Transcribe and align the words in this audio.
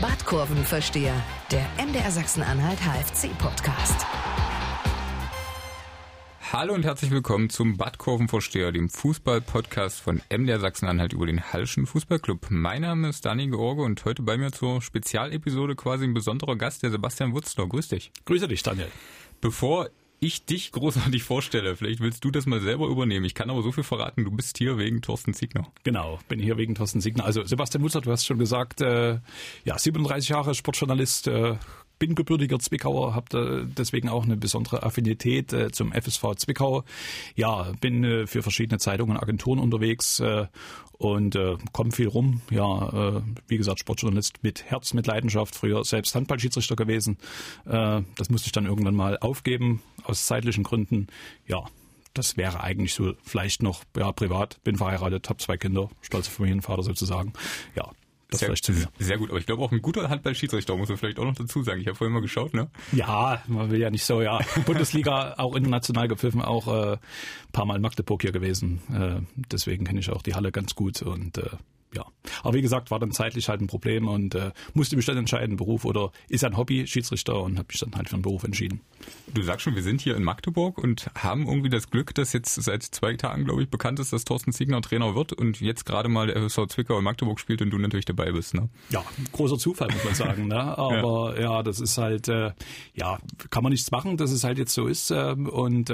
Badkurvenversteher, 0.00 1.14
der 1.50 1.66
MDR 1.82 2.10
Sachsen-Anhalt 2.10 2.78
HFC-Podcast. 2.80 4.04
Hallo 6.52 6.74
und 6.74 6.84
herzlich 6.84 7.10
willkommen 7.10 7.48
zum 7.48 7.78
Badkurvenvorsteher, 7.78 8.72
dem 8.72 8.90
Fußball-Podcast 8.90 10.00
von 10.00 10.20
MDR 10.28 10.60
Sachsen-Anhalt 10.60 11.14
über 11.14 11.24
den 11.24 11.42
Hallschen 11.42 11.86
Fußballclub. 11.86 12.48
Mein 12.50 12.82
Name 12.82 13.08
ist 13.08 13.24
Dani 13.24 13.48
George 13.48 13.80
und 13.80 14.04
heute 14.04 14.22
bei 14.22 14.36
mir 14.36 14.52
zur 14.52 14.82
Spezialepisode 14.82 15.74
quasi 15.76 16.04
ein 16.04 16.12
besonderer 16.12 16.56
Gast, 16.56 16.82
der 16.82 16.90
Sebastian 16.90 17.32
Wutzler. 17.32 17.66
Grüß 17.66 17.88
dich. 17.88 18.12
Grüße 18.26 18.48
dich, 18.48 18.62
Daniel. 18.62 18.88
Bevor 19.40 19.88
ich 20.20 20.44
dich 20.44 20.72
großartig 20.72 21.22
vorstelle. 21.22 21.76
Vielleicht 21.76 22.00
willst 22.00 22.24
du 22.24 22.30
das 22.30 22.46
mal 22.46 22.60
selber 22.60 22.88
übernehmen. 22.88 23.24
Ich 23.24 23.34
kann 23.34 23.50
aber 23.50 23.62
so 23.62 23.72
viel 23.72 23.84
verraten, 23.84 24.24
du 24.24 24.30
bist 24.30 24.58
hier 24.58 24.78
wegen 24.78 25.02
Thorsten 25.02 25.34
Ziegner. 25.34 25.66
Genau, 25.84 26.18
bin 26.28 26.40
hier 26.40 26.56
wegen 26.56 26.74
Thorsten 26.74 27.00
Ziegner. 27.00 27.24
Also 27.24 27.44
Sebastian 27.44 27.82
Wutzler, 27.82 28.00
du 28.00 28.10
hast 28.10 28.26
schon 28.26 28.38
gesagt, 28.38 28.80
äh, 28.80 29.18
ja, 29.64 29.78
37 29.78 30.30
Jahre 30.30 30.54
Sportjournalist, 30.54 31.28
äh, 31.28 31.56
bin 31.98 32.14
gebürtiger 32.14 32.58
Zwickauer, 32.58 33.14
habe 33.14 33.66
deswegen 33.76 34.08
auch 34.08 34.24
eine 34.24 34.36
besondere 34.36 34.82
Affinität 34.82 35.52
äh, 35.52 35.70
zum 35.70 35.92
FSV 35.92 36.34
Zwickau. 36.36 36.84
Ja, 37.34 37.72
bin 37.80 38.04
äh, 38.04 38.26
für 38.26 38.42
verschiedene 38.42 38.78
Zeitungen 38.78 39.16
und 39.16 39.22
Agenturen 39.22 39.58
unterwegs 39.58 40.20
äh, 40.20 40.46
und 40.98 41.36
äh, 41.36 41.56
komme 41.72 41.92
viel 41.92 42.08
rum. 42.08 42.40
Ja, 42.50 43.16
äh, 43.16 43.22
wie 43.48 43.56
gesagt, 43.56 43.80
Sportjournalist 43.80 44.42
mit 44.42 44.64
Herz, 44.64 44.94
mit 44.94 45.06
Leidenschaft. 45.06 45.54
Früher 45.54 45.84
selbst 45.84 46.14
Handballschiedsrichter 46.14 46.76
gewesen. 46.76 47.18
Äh, 47.66 48.02
das 48.16 48.30
musste 48.30 48.46
ich 48.46 48.52
dann 48.52 48.66
irgendwann 48.66 48.94
mal 48.94 49.18
aufgeben 49.18 49.82
aus 50.04 50.26
zeitlichen 50.26 50.64
Gründen. 50.64 51.08
Ja, 51.46 51.64
das 52.14 52.36
wäre 52.36 52.60
eigentlich 52.60 52.94
so 52.94 53.14
vielleicht 53.22 53.62
noch 53.62 53.84
ja 53.96 54.10
privat. 54.12 54.62
Bin 54.64 54.76
verheiratet, 54.76 55.28
habe 55.28 55.38
zwei 55.38 55.56
Kinder, 55.56 55.90
stolzer 56.00 56.30
Familienvater 56.30 56.82
sozusagen. 56.82 57.32
Ja, 57.74 57.90
das 58.30 58.40
sehr, 58.40 58.48
vielleicht 58.48 58.64
zu 58.64 58.72
mir. 58.72 58.88
Sehr 58.98 59.18
gut, 59.18 59.30
aber 59.30 59.38
ich 59.38 59.46
glaube 59.46 59.62
auch 59.62 59.72
ein 59.72 59.82
guter 59.82 60.08
Handball-Schiedsrichter 60.08 60.76
muss 60.76 60.88
man 60.88 60.98
vielleicht 60.98 61.18
auch 61.18 61.24
noch 61.24 61.34
dazu 61.34 61.62
sagen. 61.62 61.80
Ich 61.80 61.86
habe 61.86 61.96
vorhin 61.96 62.12
mal 62.12 62.22
geschaut, 62.22 62.54
ne? 62.54 62.68
Ja, 62.92 63.42
man 63.46 63.70
will 63.70 63.80
ja 63.80 63.90
nicht 63.90 64.04
so, 64.04 64.20
ja. 64.20 64.40
Bundesliga 64.64 65.34
auch 65.38 65.54
international 65.54 66.08
gepfiffen, 66.08 66.42
auch 66.42 66.66
äh, 66.66 66.98
paar 67.52 67.66
Mal 67.66 67.78
Magdeburg 67.78 68.22
hier 68.22 68.32
gewesen. 68.32 68.80
Äh, 68.92 69.42
deswegen 69.50 69.84
kenne 69.84 70.00
ich 70.00 70.10
auch 70.10 70.22
die 70.22 70.34
Halle 70.34 70.50
ganz 70.50 70.74
gut 70.74 71.02
und 71.02 71.38
äh, 71.38 71.50
ja. 71.94 72.04
Aber 72.42 72.54
wie 72.54 72.62
gesagt, 72.62 72.90
war 72.90 72.98
dann 72.98 73.12
zeitlich 73.12 73.48
halt 73.48 73.60
ein 73.60 73.66
Problem 73.66 74.08
und 74.08 74.34
äh, 74.34 74.52
musste 74.74 74.96
mich 74.96 75.06
dann 75.06 75.16
entscheiden, 75.16 75.56
Beruf 75.56 75.84
oder 75.84 76.10
ist 76.28 76.44
ein 76.44 76.56
Hobby, 76.56 76.86
Schiedsrichter 76.86 77.40
und 77.42 77.58
habe 77.58 77.68
mich 77.68 77.80
dann 77.80 77.94
halt 77.94 78.08
für 78.08 78.14
einen 78.14 78.22
Beruf 78.22 78.44
entschieden. 78.44 78.80
Du 79.32 79.42
sagst 79.42 79.62
schon, 79.62 79.74
wir 79.74 79.82
sind 79.82 80.00
hier 80.00 80.16
in 80.16 80.24
Magdeburg 80.24 80.78
und 80.78 81.08
haben 81.14 81.46
irgendwie 81.46 81.70
das 81.70 81.90
Glück, 81.90 82.14
dass 82.14 82.32
jetzt 82.32 82.54
seit 82.54 82.82
zwei 82.82 83.14
Tagen, 83.14 83.44
glaube 83.44 83.62
ich, 83.62 83.68
bekannt 83.68 84.00
ist, 84.00 84.12
dass 84.12 84.24
Thorsten 84.24 84.52
Ziegner 84.52 84.80
Trainer 84.82 85.14
wird 85.14 85.32
und 85.32 85.60
jetzt 85.60 85.86
gerade 85.86 86.08
mal 86.08 86.26
der 86.26 86.36
FSV 86.36 86.66
Zwickau 86.68 86.98
in 86.98 87.04
Magdeburg 87.04 87.38
spielt 87.40 87.62
und 87.62 87.70
du 87.70 87.78
natürlich 87.78 88.04
dabei 88.04 88.32
bist. 88.32 88.54
Ne? 88.54 88.68
Ja, 88.90 89.04
großer 89.32 89.58
Zufall, 89.58 89.88
muss 89.92 90.04
man 90.04 90.14
sagen. 90.14 90.48
Ne? 90.48 90.56
Aber 90.78 91.36
ja. 91.36 91.56
ja. 91.56 91.62
das 91.62 91.80
ist 91.80 91.98
halt, 91.98 92.28
äh, 92.28 92.52
ja, 92.94 93.18
kann 93.50 93.62
man 93.62 93.72
nichts 93.72 93.90
machen, 93.90 94.16
dass 94.16 94.30
es 94.30 94.44
halt 94.44 94.58
jetzt 94.58 94.74
so 94.74 94.86
ist. 94.86 95.10
Äh, 95.10 95.32
und 95.32 95.90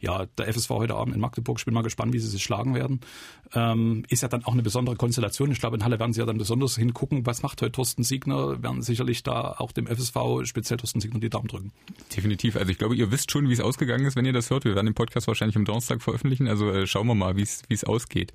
ja, 0.00 0.26
der 0.26 0.52
FSV 0.52 0.70
heute 0.70 0.94
Abend 0.94 1.14
in 1.14 1.20
Magdeburg, 1.20 1.58
ich 1.58 1.64
bin 1.64 1.74
mal 1.74 1.82
gespannt, 1.82 2.12
wie 2.12 2.18
sie 2.18 2.28
sich 2.28 2.42
schlagen 2.42 2.74
werden. 2.74 3.00
Ähm, 3.52 4.04
ist 4.08 4.22
ja 4.22 4.28
dann 4.28 4.44
auch 4.44 4.52
eine 4.52 4.62
besondere 4.62 4.96
Konstellation. 4.96 5.19
Ich 5.28 5.60
glaube, 5.60 5.76
in 5.76 5.84
Halle 5.84 5.98
werden 5.98 6.12
sie 6.12 6.20
ja 6.20 6.26
dann 6.26 6.38
besonders 6.38 6.76
hingucken, 6.76 7.26
was 7.26 7.42
macht 7.42 7.60
heute 7.62 7.72
Thorsten 7.72 8.02
Siegner, 8.02 8.62
werden 8.62 8.82
sicherlich 8.82 9.22
da 9.22 9.54
auch 9.58 9.72
dem 9.72 9.86
FSV, 9.86 10.16
speziell 10.44 10.78
Thorsten 10.78 11.00
Siegner, 11.00 11.20
die 11.20 11.30
Daumen 11.30 11.48
drücken. 11.48 11.72
Definitiv. 12.14 12.56
Also 12.56 12.70
ich 12.70 12.78
glaube, 12.78 12.96
ihr 12.96 13.10
wisst 13.10 13.30
schon, 13.30 13.48
wie 13.48 13.52
es 13.52 13.60
ausgegangen 13.60 14.06
ist, 14.06 14.16
wenn 14.16 14.24
ihr 14.24 14.32
das 14.32 14.50
hört. 14.50 14.64
Wir 14.64 14.74
werden 14.74 14.86
den 14.86 14.94
Podcast 14.94 15.26
wahrscheinlich 15.26 15.56
am 15.56 15.64
Donnerstag 15.64 16.02
veröffentlichen. 16.02 16.48
Also 16.48 16.70
äh, 16.70 16.86
schauen 16.86 17.06
wir 17.06 17.14
mal, 17.14 17.36
wie 17.36 17.42
es 17.42 17.62
wie 17.68 17.74
es 17.74 17.84
ausgeht. 17.84 18.32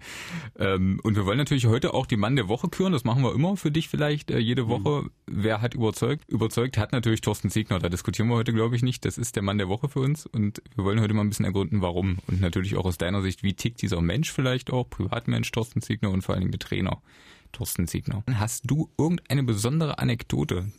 Ähm, 0.58 1.00
und 1.03 1.16
wir 1.16 1.25
wollen 1.25 1.38
natürlich 1.38 1.66
heute 1.67 1.94
auch 1.94 2.06
die 2.06 2.17
Mann 2.17 2.36
der 2.36 2.47
Woche 2.47 2.69
küren. 2.69 2.94
Das 2.94 3.03
machen 3.03 3.23
wir 3.23 3.33
immer 3.33 3.58
für 3.58 3.72
dich 3.72 3.89
vielleicht 3.89 4.31
äh, 4.31 4.39
jede 4.39 4.67
Woche. 4.67 5.03
Mhm. 5.03 5.11
Wer 5.28 5.61
hat 5.61 5.73
überzeugt? 5.73 6.30
Überzeugt 6.30 6.78
hat 6.78 6.91
natürlich 6.91 7.22
Thorsten 7.22 7.50
Siegner. 7.50 7.80
Da 7.80 7.89
diskutieren 7.89 8.28
wir 8.30 8.36
heute, 8.36 8.53
glaube 8.53 8.75
ich, 8.75 8.83
nicht. 8.83 9.06
Das 9.06 9.17
ist 9.17 9.36
der 9.36 9.44
Mann 9.44 9.58
der 9.58 9.69
Woche 9.69 9.89
für 9.89 10.00
uns. 10.00 10.25
Und 10.25 10.61
wir 10.75 10.83
wollen 10.83 11.00
heute 11.02 11.13
mal 11.13 11.22
ein 11.22 11.30
bisschen 11.30 11.45
ergründen, 11.45 11.81
warum. 11.81 12.17
Und 12.28 12.41
natürlich 12.41 12.75
auch 12.75 12.85
aus 12.85 12.97
deiner 12.97 13.22
Sicht, 13.22 13.44
wie 13.44 13.53
tickt 13.53 13.81
dieser 13.81 14.01
Mensch 14.01 14.31
vielleicht 14.31 14.72
auch, 14.72 14.90
Privatmensch 14.90 15.51
Thorsten 15.51 15.81
Siegner 15.81 16.12
und 16.12 16.22
vor 16.22 16.35
allen 16.35 16.41
Dingen 16.41 16.51
der 16.51 16.59
Trainer 16.59 16.75
Thorsten 17.52 17.88
Siegner. 17.88 18.24
Hast 18.34 18.69
du 18.69 18.90
irgendeine 18.97 19.44
besondere 19.44 20.00
Anekdote, 20.00 20.72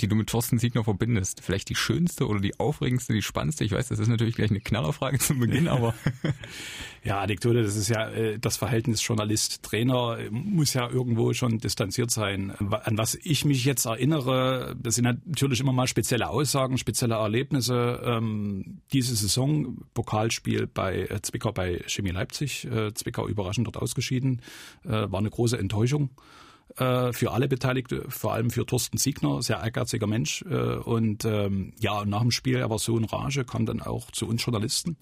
die 0.00 0.08
du 0.08 0.14
mit 0.14 0.28
Thorsten 0.28 0.58
Siegner 0.58 0.84
verbindest? 0.84 1.40
Vielleicht 1.42 1.68
die 1.68 1.74
schönste 1.74 2.26
oder 2.26 2.40
die 2.40 2.58
aufregendste, 2.60 3.12
die 3.12 3.22
spannendste? 3.22 3.64
Ich 3.64 3.72
weiß, 3.72 3.88
das 3.88 3.98
ist 3.98 4.08
natürlich 4.08 4.34
gleich 4.34 4.50
eine 4.50 4.60
Knallerfrage 4.60 5.18
zum 5.18 5.40
Beginn, 5.40 5.68
aber. 5.68 5.94
ja, 7.04 7.20
Anekdote, 7.20 7.62
das 7.62 7.76
ist 7.76 7.88
ja 7.88 8.10
äh, 8.10 8.38
das 8.38 8.56
Verhältnis 8.56 9.06
Journalist-Trainer 9.06 10.18
muss 10.30 10.74
ja 10.74 10.88
irgendwo 10.88 11.32
schon 11.32 11.58
distanziert 11.58 12.10
sein. 12.10 12.50
An 12.50 12.98
was 12.98 13.18
ich 13.22 13.44
mich 13.44 13.64
jetzt 13.64 13.86
erinnere, 13.86 14.76
das 14.80 14.96
sind 14.96 15.04
natürlich 15.04 15.60
immer 15.60 15.72
mal 15.72 15.86
spezielle 15.86 16.28
Aussagen, 16.28 16.78
spezielle 16.78 17.14
Erlebnisse. 17.14 18.00
Ähm, 18.04 18.82
diese 18.92 19.16
Saison 19.16 19.78
Pokalspiel 19.94 20.66
bei 20.66 21.02
äh, 21.02 21.22
Zwickau 21.22 21.52
bei 21.52 21.82
Chemie 21.86 22.10
Leipzig, 22.10 22.66
äh, 22.66 22.92
Zwickau 22.92 23.28
überraschend 23.28 23.66
dort 23.66 23.76
ausgeschieden, 23.76 24.42
war 24.82 25.18
eine 25.18 25.30
große 25.30 25.58
Enttäuschung 25.58 26.10
äh, 26.10 26.45
für 26.74 27.32
alle 27.32 27.48
Beteiligte, 27.48 28.04
vor 28.08 28.34
allem 28.34 28.50
für 28.50 28.66
Thorsten 28.66 28.98
Siegner, 28.98 29.40
sehr 29.40 29.60
ehrgeiziger 29.60 30.06
Mensch. 30.06 30.42
Äh, 30.42 30.76
und 30.76 31.24
ähm, 31.24 31.72
ja, 31.80 32.04
nach 32.04 32.20
dem 32.20 32.30
Spiel, 32.30 32.56
er 32.56 32.70
war 32.70 32.78
so 32.78 32.98
in 32.98 33.04
Rage, 33.04 33.44
kam 33.44 33.66
dann 33.66 33.80
auch 33.80 34.10
zu 34.10 34.26
uns 34.26 34.44
Journalisten 34.44 34.96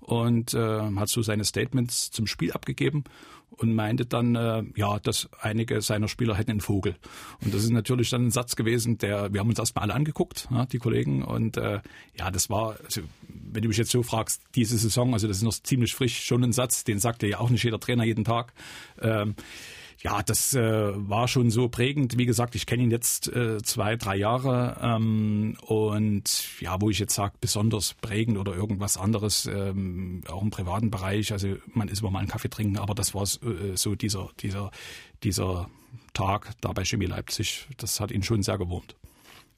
und 0.00 0.54
äh, 0.54 0.80
hat 0.96 1.08
so 1.08 1.20
seine 1.22 1.44
Statements 1.44 2.10
zum 2.10 2.26
Spiel 2.26 2.52
abgegeben 2.52 3.04
und 3.50 3.74
meinte 3.74 4.06
dann, 4.06 4.36
äh, 4.36 4.62
ja, 4.76 4.98
dass 5.00 5.28
einige 5.40 5.82
seiner 5.82 6.08
Spieler 6.08 6.34
hätten 6.34 6.52
einen 6.52 6.60
Vogel. 6.60 6.96
Und 7.42 7.52
das 7.52 7.64
ist 7.64 7.70
natürlich 7.70 8.10
dann 8.10 8.26
ein 8.26 8.30
Satz 8.30 8.56
gewesen, 8.56 8.98
der, 8.98 9.32
wir 9.32 9.40
haben 9.40 9.48
uns 9.48 9.58
erstmal 9.58 9.84
alle 9.84 9.94
angeguckt, 9.94 10.48
ja, 10.50 10.66
die 10.66 10.78
Kollegen, 10.78 11.22
und 11.22 11.56
äh, 11.56 11.80
ja, 12.18 12.30
das 12.30 12.48
war, 12.48 12.76
also, 12.84 13.02
wenn 13.28 13.62
du 13.62 13.68
mich 13.68 13.78
jetzt 13.78 13.90
so 13.90 14.02
fragst, 14.02 14.42
diese 14.54 14.78
Saison, 14.78 15.12
also 15.12 15.26
das 15.26 15.38
ist 15.38 15.42
noch 15.42 15.54
ziemlich 15.54 15.94
frisch, 15.94 16.24
schon 16.24 16.44
ein 16.44 16.52
Satz, 16.52 16.84
den 16.84 16.98
sagt 16.98 17.22
ja 17.22 17.38
auch 17.38 17.50
nicht 17.50 17.64
jeder 17.64 17.80
Trainer 17.80 18.04
jeden 18.04 18.24
Tag. 18.24 18.52
Ähm, 19.00 19.34
ja, 20.00 20.22
das 20.22 20.54
äh, 20.54 20.92
war 20.94 21.26
schon 21.26 21.50
so 21.50 21.68
prägend. 21.68 22.18
Wie 22.18 22.26
gesagt, 22.26 22.54
ich 22.54 22.66
kenne 22.66 22.84
ihn 22.84 22.90
jetzt 22.90 23.32
äh, 23.34 23.60
zwei, 23.62 23.96
drei 23.96 24.16
Jahre 24.16 24.76
ähm, 24.80 25.56
und 25.66 26.60
ja, 26.60 26.80
wo 26.80 26.88
ich 26.88 27.00
jetzt 27.00 27.14
sage, 27.14 27.34
besonders 27.40 27.94
prägend 27.94 28.38
oder 28.38 28.54
irgendwas 28.54 28.96
anderes, 28.96 29.46
ähm, 29.46 30.22
auch 30.28 30.42
im 30.42 30.50
privaten 30.50 30.90
Bereich. 30.90 31.32
Also 31.32 31.56
man 31.66 31.88
ist 31.88 32.00
immer 32.00 32.12
mal 32.12 32.20
einen 32.20 32.28
Kaffee 32.28 32.48
trinken, 32.48 32.78
aber 32.78 32.94
das 32.94 33.12
war 33.14 33.24
äh, 33.24 33.76
so 33.76 33.96
dieser, 33.96 34.30
dieser, 34.40 34.70
dieser 35.24 35.68
Tag 36.14 36.52
da 36.60 36.72
bei 36.72 36.84
Chemie 36.84 37.06
Leipzig. 37.06 37.66
Das 37.76 37.98
hat 37.98 38.12
ihn 38.12 38.22
schon 38.22 38.44
sehr 38.44 38.58
gewurmt. 38.58 38.94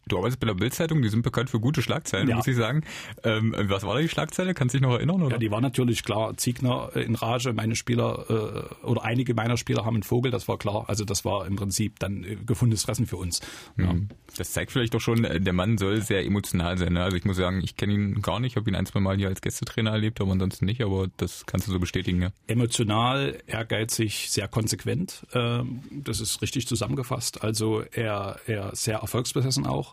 Du 0.09 0.19
arbeitest 0.19 0.41
bei 0.41 0.47
der 0.47 0.55
Bildzeitung, 0.55 1.03
die 1.03 1.09
sind 1.09 1.22
bekannt 1.22 1.50
für 1.50 1.61
gute 1.61 1.83
Schlagzeilen, 1.83 2.28
ja. 2.28 2.37
muss 2.37 2.47
ich 2.47 2.56
sagen. 2.56 2.83
Ähm, 3.22 3.55
was 3.56 3.84
war 3.84 3.94
da 3.94 4.00
die 4.00 4.09
Schlagzeile? 4.09 4.55
Kannst 4.55 4.75
du 4.75 4.78
dich 4.78 4.87
noch 4.87 4.94
erinnern? 4.94 5.22
Oder? 5.22 5.33
Ja, 5.33 5.38
die 5.38 5.50
war 5.50 5.61
natürlich 5.61 6.03
klar. 6.03 6.37
Ziegner 6.37 6.91
in 6.97 7.15
Rage, 7.15 7.53
meine 7.53 7.77
Spieler 7.77 8.71
äh, 8.83 8.87
oder 8.87 9.05
einige 9.05 9.34
meiner 9.34 9.56
Spieler 9.56 9.84
haben 9.84 9.94
einen 9.94 10.03
Vogel, 10.03 10.33
das 10.33 10.49
war 10.49 10.59
klar. 10.59 10.84
Also 10.88 11.05
das 11.05 11.25
war 11.25 11.47
im 11.47 11.56
Prinzip 11.56 11.99
dann 11.99 12.25
äh, 12.25 12.37
gefundenes 12.44 12.83
Fressen 12.84 13.06
für 13.06 13.19
uns. 13.19 13.41
Ja. 13.77 13.93
Mhm. 13.93 14.09
Das 14.37 14.53
zeigt 14.53 14.72
vielleicht 14.72 14.94
doch 14.94 15.00
schon, 15.00 15.25
äh, 15.25 15.41
der 15.41 15.53
Mann 15.53 15.78
soll 15.78 16.03
sehr 16.03 16.25
emotional 16.25 16.78
sein. 16.78 16.94
Ne? 16.94 17.05
Also 17.05 17.17
ich 17.17 17.25
muss 17.25 17.37
sagen, 17.37 17.61
ich 17.62 17.77
kenne 17.77 17.93
ihn 17.93 18.22
gar 18.22 18.41
nicht, 18.41 18.56
habe 18.56 18.69
ihn 18.69 18.77
ein, 18.77 18.87
zwei 18.87 19.00
Mal 19.00 19.17
hier 19.17 19.28
als 19.28 19.41
Gästetrainer 19.41 19.91
erlebt, 19.91 20.21
aber 20.21 20.32
ansonsten 20.32 20.65
nicht. 20.65 20.82
Aber 20.82 21.09
das 21.19 21.47
kannst 21.47 21.69
du 21.69 21.72
so 21.72 21.78
bestätigen. 21.78 22.22
Ja? 22.22 22.31
Emotional, 22.47 23.38
ehrgeizig, 23.47 24.31
sehr 24.31 24.49
konsequent. 24.49 25.27
Ähm, 25.34 25.81
das 25.91 26.21
ist 26.21 26.43
richtig 26.43 26.67
zusammengefasst. 26.67 27.44
Also 27.44 27.82
er, 27.93 28.41
er 28.47 28.75
sehr 28.75 28.99
erfolgsbesessen 28.99 29.67
auch. 29.67 29.90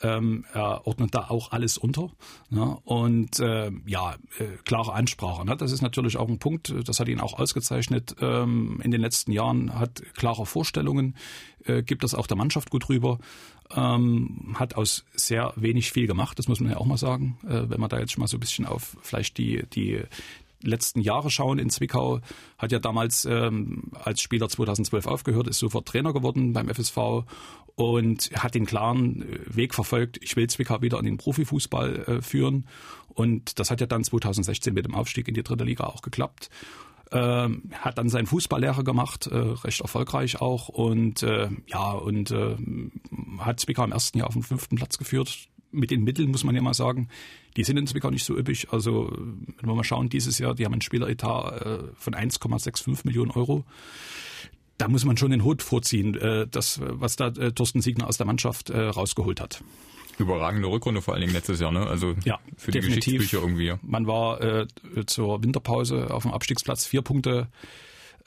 Ähm, 0.00 0.44
er 0.52 0.86
ordnet 0.86 1.12
da 1.14 1.28
auch 1.28 1.50
alles 1.50 1.76
unter. 1.76 2.10
Ne? 2.50 2.78
Und 2.84 3.40
äh, 3.40 3.72
ja, 3.86 4.14
äh, 4.38 4.44
klare 4.64 4.92
Ansprache. 4.92 5.44
Ne? 5.44 5.56
Das 5.56 5.72
ist 5.72 5.82
natürlich 5.82 6.16
auch 6.16 6.28
ein 6.28 6.38
Punkt, 6.38 6.72
das 6.86 7.00
hat 7.00 7.08
ihn 7.08 7.20
auch 7.20 7.38
ausgezeichnet 7.38 8.14
ähm, 8.20 8.80
in 8.84 8.92
den 8.92 9.00
letzten 9.00 9.32
Jahren, 9.32 9.76
hat 9.76 10.02
klare 10.14 10.46
Vorstellungen, 10.46 11.16
äh, 11.64 11.82
gibt 11.82 12.04
das 12.04 12.14
auch 12.14 12.28
der 12.28 12.36
Mannschaft 12.36 12.70
gut 12.70 12.88
rüber. 12.88 13.18
Ähm, 13.74 14.54
hat 14.54 14.76
aus 14.76 15.04
sehr 15.14 15.52
wenig 15.56 15.92
viel 15.92 16.06
gemacht, 16.06 16.38
das 16.38 16.48
muss 16.48 16.60
man 16.60 16.70
ja 16.70 16.78
auch 16.78 16.86
mal 16.86 16.96
sagen, 16.96 17.38
äh, 17.46 17.68
wenn 17.68 17.80
man 17.80 17.90
da 17.90 17.98
jetzt 17.98 18.12
schon 18.12 18.22
mal 18.22 18.28
so 18.28 18.38
ein 18.38 18.40
bisschen 18.40 18.64
auf 18.64 18.96
vielleicht 19.02 19.36
die, 19.36 19.64
die, 19.74 20.04
letzten 20.62 21.00
Jahre 21.00 21.30
schauen 21.30 21.58
in 21.58 21.70
Zwickau, 21.70 22.20
hat 22.56 22.72
ja 22.72 22.78
damals 22.78 23.24
ähm, 23.24 23.90
als 23.92 24.20
Spieler 24.20 24.48
2012 24.48 25.06
aufgehört, 25.06 25.48
ist 25.48 25.58
sofort 25.58 25.86
Trainer 25.86 26.12
geworden 26.12 26.52
beim 26.52 26.68
FSV 26.68 27.24
und 27.74 28.30
hat 28.34 28.54
den 28.54 28.66
klaren 28.66 29.22
äh, 29.22 29.56
Weg 29.56 29.74
verfolgt, 29.74 30.18
ich 30.22 30.34
will 30.36 30.48
Zwickau 30.48 30.82
wieder 30.82 30.98
an 30.98 31.04
den 31.04 31.16
Profifußball 31.16 31.96
äh, 31.96 32.22
führen. 32.22 32.66
Und 33.08 33.58
das 33.58 33.70
hat 33.70 33.80
ja 33.80 33.86
dann 33.86 34.04
2016 34.04 34.74
mit 34.74 34.84
dem 34.84 34.94
Aufstieg 34.94 35.28
in 35.28 35.34
die 35.34 35.42
dritte 35.42 35.64
Liga 35.64 35.84
auch 35.84 36.02
geklappt. 36.02 36.50
Ähm, 37.10 37.70
hat 37.72 37.96
dann 37.96 38.08
seinen 38.08 38.26
Fußballlehrer 38.26 38.84
gemacht, 38.84 39.28
äh, 39.28 39.36
recht 39.36 39.80
erfolgreich 39.80 40.40
auch 40.40 40.68
und 40.68 41.22
äh, 41.22 41.48
ja 41.66 41.92
und 41.92 42.30
äh, 42.32 42.56
hat 43.38 43.60
Zwickau 43.60 43.84
im 43.84 43.92
ersten 43.92 44.18
Jahr 44.18 44.26
auf 44.26 44.34
den 44.34 44.42
fünften 44.42 44.76
Platz 44.76 44.98
geführt 44.98 45.48
mit 45.70 45.90
den 45.90 46.04
Mitteln, 46.04 46.30
muss 46.30 46.44
man 46.44 46.54
ja 46.54 46.62
mal 46.62 46.74
sagen, 46.74 47.08
die 47.56 47.64
sind 47.64 47.76
in 47.76 47.86
Zwickau 47.86 48.10
nicht 48.10 48.24
so 48.24 48.36
üppig. 48.36 48.68
Also, 48.70 49.10
wenn 49.12 49.68
wir 49.68 49.74
mal 49.74 49.84
schauen, 49.84 50.08
dieses 50.08 50.38
Jahr, 50.38 50.54
die 50.54 50.64
haben 50.64 50.72
einen 50.72 50.82
Spieleretat 50.82 51.66
äh, 51.66 51.78
von 51.94 52.14
1,65 52.14 53.00
Millionen 53.04 53.30
Euro. 53.30 53.64
da 54.78 54.88
muss 54.88 55.04
man 55.04 55.16
schon 55.16 55.30
den 55.30 55.44
Hut 55.44 55.62
vorziehen, 55.62 56.14
äh, 56.14 56.46
das, 56.48 56.80
was 56.82 57.16
da 57.16 57.28
äh, 57.28 57.52
Thorsten 57.52 57.80
Siegner 57.80 58.06
aus 58.06 58.16
der 58.16 58.26
Mannschaft 58.26 58.70
rausgeholt 58.70 59.40
hat. 59.40 59.62
Überragende 60.18 60.68
Rückrunde 60.68 61.00
vor 61.00 61.14
allen 61.14 61.20
Dingen 61.20 61.32
letztes 61.32 61.60
Jahr, 61.60 61.70
ne? 61.70 61.86
Also 61.86 62.14
ja, 62.24 62.40
für 62.56 62.72
die 62.72 62.80
definitiv. 62.80 63.14
Geschichtsbücher 63.14 63.42
irgendwie. 63.42 63.74
Man 63.82 64.06
war 64.08 64.40
äh, 64.40 64.66
zur 65.06 65.42
Winterpause 65.44 66.12
auf 66.12 66.22
dem 66.22 66.32
Abstiegsplatz 66.32 66.86
vier 66.86 67.02
Punkte 67.02 67.46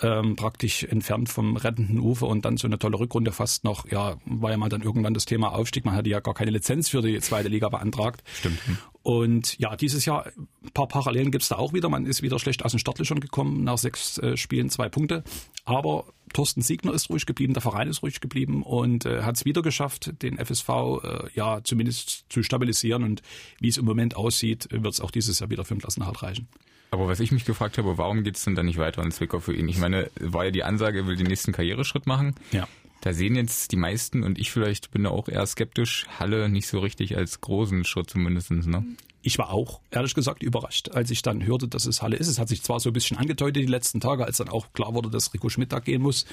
ähm, 0.02 0.36
praktisch 0.36 0.84
entfernt 0.84 1.30
vom 1.30 1.58
rettenden 1.58 2.00
Ufer 2.00 2.28
und 2.28 2.46
dann 2.46 2.58
so 2.58 2.68
eine 2.68 2.80
tolle 2.80 3.00
Rückrunde 3.00 3.32
fast 3.32 3.64
noch, 3.64 3.90
ja, 3.90 4.16
war 4.26 4.52
ja 4.52 4.58
mal 4.58 4.70
dann 4.70 4.82
irgendwann 4.82 5.14
das 5.14 5.26
Thema 5.26 5.54
Aufstieg. 5.54 5.86
Man 5.86 5.96
hatte 5.96 6.10
ja 6.10 6.20
gar 6.20 6.34
keine 6.34 6.52
Lizenz 6.52 6.90
für 6.90 7.02
die 7.02 7.20
zweite 7.20 7.50
Liga 7.50 7.70
beantragt. 7.70 8.24
Stimmt. 8.34 8.60
Und 9.04 9.58
ja, 9.58 9.76
dieses 9.76 10.06
Jahr, 10.06 10.28
ein 10.38 10.72
paar 10.74 10.88
Parallelen 10.88 11.32
gibt's 11.32 11.50
da 11.50 11.56
auch 11.56 11.74
wieder. 11.74 11.90
Man 11.90 12.06
ist 12.06 12.22
wieder 12.22 12.38
schlecht 12.38 12.64
aus 12.64 12.72
dem 12.72 12.80
Startlöchern 12.80 13.20
gekommen, 13.20 13.64
nach 13.64 13.78
sechs 13.78 14.18
äh, 14.20 14.38
Spielen 14.38 14.70
zwei 14.70 14.90
Punkte. 14.90 15.24
Aber 15.66 16.06
Thorsten 16.34 16.62
Siegner 16.62 16.94
ist 16.94 17.10
ruhig 17.10 17.26
geblieben, 17.26 17.54
der 17.54 17.62
Verein 17.62 17.88
ist 17.88 18.04
ruhig 18.04 18.22
geblieben 18.22 18.64
und 18.64 19.06
äh, 19.06 19.24
hat 19.24 19.36
es 19.38 19.46
wieder 19.46 19.62
geschafft, 19.62 20.22
den 20.22 20.38
FSV 20.38 20.70
äh, 20.70 21.30
ja 21.34 21.62
zumindest 21.64 22.26
zu 22.30 22.44
stabilisieren. 22.44 23.04
Und 23.04 23.22
wie 23.60 23.70
es 23.70 23.78
im 23.78 23.86
Moment 23.86 24.16
aussieht, 24.16 24.68
wird 24.72 24.94
es 24.94 25.02
auch 25.02 25.12
dieses 25.12 25.40
Jahr 25.40 25.50
wieder 25.50 25.66
für 25.66 25.74
den 25.74 25.82
Klassenerhalt 25.82 26.22
reichen. 26.22 26.48
Aber 26.92 27.08
was 27.08 27.22
ich 27.22 27.32
mich 27.32 27.46
gefragt 27.46 27.78
habe, 27.78 27.98
warum 27.98 28.24
geht 28.24 28.36
es 28.36 28.44
denn 28.44 28.56
dann 28.56 28.66
nicht 28.66 28.78
weiter 28.78 29.02
in 29.02 29.12
Zwickau 29.12 29.40
für 29.40 29.56
ihn? 29.56 29.70
Ich 29.70 29.78
meine, 29.78 30.12
war 30.20 30.46
ja 30.46 30.52
die 30.52 30.64
Ansage, 30.64 31.00
er 31.00 31.08
will 31.08 31.16
den 31.16 31.28
nächsten 31.28 31.54
Karriereschritt 31.54 32.06
machen. 32.06 32.36
Ja. 32.52 32.68
Da 33.00 33.14
sehen 33.14 33.36
jetzt 33.36 33.72
die 33.72 33.78
meisten 33.78 34.24
und 34.24 34.38
ich 34.38 34.52
vielleicht 34.52 34.92
bin 34.92 35.06
da 35.06 35.10
auch 35.10 35.30
eher 35.30 35.46
skeptisch, 35.48 36.06
Halle 36.20 36.50
nicht 36.50 36.68
so 36.68 36.80
richtig 36.80 37.18
als 37.18 37.40
großen 37.40 37.86
Schritt 37.86 38.10
zumindestens. 38.10 38.68
Ne? 38.68 38.86
Ich 39.24 39.38
war 39.38 39.52
auch, 39.52 39.80
ehrlich 39.90 40.14
gesagt, 40.14 40.44
überrascht, 40.44 40.90
als 40.90 41.10
ich 41.12 41.22
dann 41.22 41.46
hörte, 41.46 41.70
dass 41.70 41.86
es 41.86 42.02
Halle 42.02 42.18
ist. 42.18 42.28
Es 42.28 42.40
hat 42.40 42.50
sich 42.50 42.62
zwar 42.62 42.82
so 42.82 42.90
ein 42.90 42.94
bisschen 42.94 43.18
angedeutet 43.18 43.64
die 43.64 43.68
letzten 43.68 44.02
Tage, 44.02 44.26
als 44.26 44.38
dann 44.38 44.50
auch 44.50 44.74
klar 44.74 44.94
wurde, 44.94 45.10
dass 45.10 45.34
Rico 45.34 45.48
Schmidt 45.48 45.72
da 45.72 45.80
gehen 45.80 46.02
muss. 46.02 46.26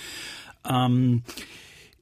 Ähm, 0.69 1.23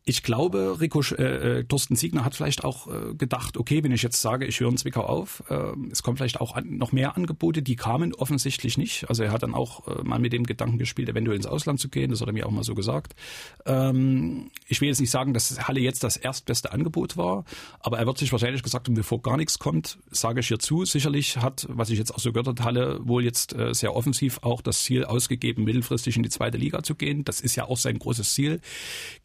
ich 0.08 0.23
glaube, 0.23 0.76
Rico, 0.81 1.00
äh, 1.17 1.64
Thorsten 1.64 1.97
Siegner 1.97 2.25
hat 2.25 2.37
vielleicht 2.37 2.62
auch 2.62 2.87
äh, 2.87 3.14
gedacht, 3.17 3.56
okay, 3.56 3.82
wenn 3.82 3.91
ich 3.91 4.05
jetzt 4.05 4.23
sage, 4.23 4.47
ich 4.47 4.61
höre 4.61 4.69
in 4.69 4.76
Zwickau 4.76 5.03
auf, 5.03 5.43
äh, 5.50 5.73
es 5.91 6.05
kommen 6.05 6.17
vielleicht 6.17 6.41
auch 6.41 6.55
an, 6.55 6.76
noch 6.76 6.93
mehr 6.93 7.17
Angebote, 7.17 7.61
die 7.61 7.75
kamen 7.75 8.14
offensichtlich 8.14 8.79
nicht. 8.79 9.08
Also 9.08 9.25
er 9.25 9.32
hat 9.32 9.43
dann 9.43 9.53
auch 9.53 9.88
äh, 9.88 10.05
mal 10.05 10.20
mit 10.20 10.32
dem 10.32 10.44
Gedanken 10.44 10.79
gespielt, 10.79 11.08
eventuell 11.08 11.37
ins 11.37 11.47
Ausland 11.47 11.81
zu 11.81 11.88
gehen, 11.88 12.11
das 12.11 12.20
hat 12.20 12.29
er 12.29 12.32
mir 12.32 12.47
auch 12.47 12.53
mal 12.53 12.62
so 12.62 12.76
gesagt. 12.76 13.17
Ähm, 13.64 14.53
ich 14.69 14.81
will 14.81 14.87
jetzt 14.87 15.00
nicht 15.00 15.11
sagen, 15.11 15.35
dass 15.35 15.67
Halle 15.67 15.81
jetzt 15.81 16.05
das 16.05 16.17
erstbeste 16.17 16.70
Angebot 16.70 17.17
war, 17.17 17.44
aber 17.81 17.99
er 17.99 18.06
wird 18.06 18.19
sich 18.19 18.31
wahrscheinlich 18.31 18.62
gesagt 18.62 18.87
haben, 18.87 18.94
bevor 18.94 19.20
gar 19.23 19.37
nichts 19.37 19.59
kommt, 19.59 19.99
sage 20.12 20.38
ich 20.38 20.47
hier 20.47 20.61
zu. 20.61 20.85
Sicherlich 20.85 21.38
hat, 21.38 21.67
was 21.69 21.91
ich 21.91 21.99
jetzt 21.99 22.14
auch 22.14 22.20
so 22.20 22.31
gehört 22.31 22.47
habe, 22.47 22.62
Halle 22.62 23.00
wohl 23.02 23.25
jetzt 23.25 23.55
äh, 23.55 23.75
sehr 23.75 23.97
offensiv 23.97 24.38
auch 24.43 24.62
das 24.62 24.85
Ziel 24.85 25.05
ausgegeben, 25.05 25.64
mittelfristig 25.64 26.17
in 26.17 26.23
die 26.23 26.31
zweite 26.31 26.59
Liga 26.59 26.85
zu 26.85 26.94
gehen. 26.94 27.25
Das 27.25 27.41
ist 27.41 27.56
ja 27.56 27.64
auch 27.64 27.76
sein 27.76 27.99
großes 27.99 28.35
Ziel 28.35 28.61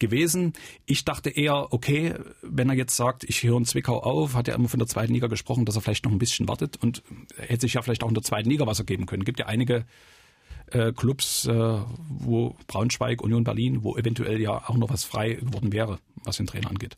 gewesen. 0.00 0.54
Ich 0.86 1.04
dachte 1.04 1.30
eher, 1.30 1.72
okay, 1.72 2.14
wenn 2.42 2.68
er 2.68 2.74
jetzt 2.74 2.96
sagt, 2.96 3.24
ich 3.24 3.42
höre 3.42 3.56
in 3.56 3.64
Zwickau 3.64 4.00
auf, 4.02 4.34
hat 4.34 4.48
er 4.48 4.54
immer 4.54 4.68
von 4.68 4.78
der 4.78 4.88
zweiten 4.88 5.12
Liga 5.12 5.26
gesprochen, 5.26 5.64
dass 5.64 5.76
er 5.76 5.82
vielleicht 5.82 6.04
noch 6.04 6.12
ein 6.12 6.18
bisschen 6.18 6.48
wartet 6.48 6.82
und 6.82 7.02
hätte 7.36 7.62
sich 7.62 7.74
ja 7.74 7.82
vielleicht 7.82 8.02
auch 8.02 8.08
in 8.08 8.14
der 8.14 8.22
zweiten 8.22 8.50
Liga 8.50 8.66
was 8.66 8.78
ergeben 8.78 9.06
können. 9.06 9.24
Gibt 9.24 9.38
ja 9.38 9.46
einige 9.46 9.84
äh, 10.72 10.92
Clubs, 10.92 11.46
äh, 11.46 11.78
wo 12.08 12.56
Braunschweig, 12.66 13.22
Union 13.22 13.44
Berlin, 13.44 13.84
wo 13.84 13.96
eventuell 13.96 14.40
ja 14.40 14.68
auch 14.68 14.76
noch 14.76 14.90
was 14.90 15.04
frei 15.04 15.34
geworden 15.34 15.72
wäre, 15.72 15.98
was 16.24 16.36
den 16.36 16.46
Trainer 16.46 16.70
angeht. 16.70 16.96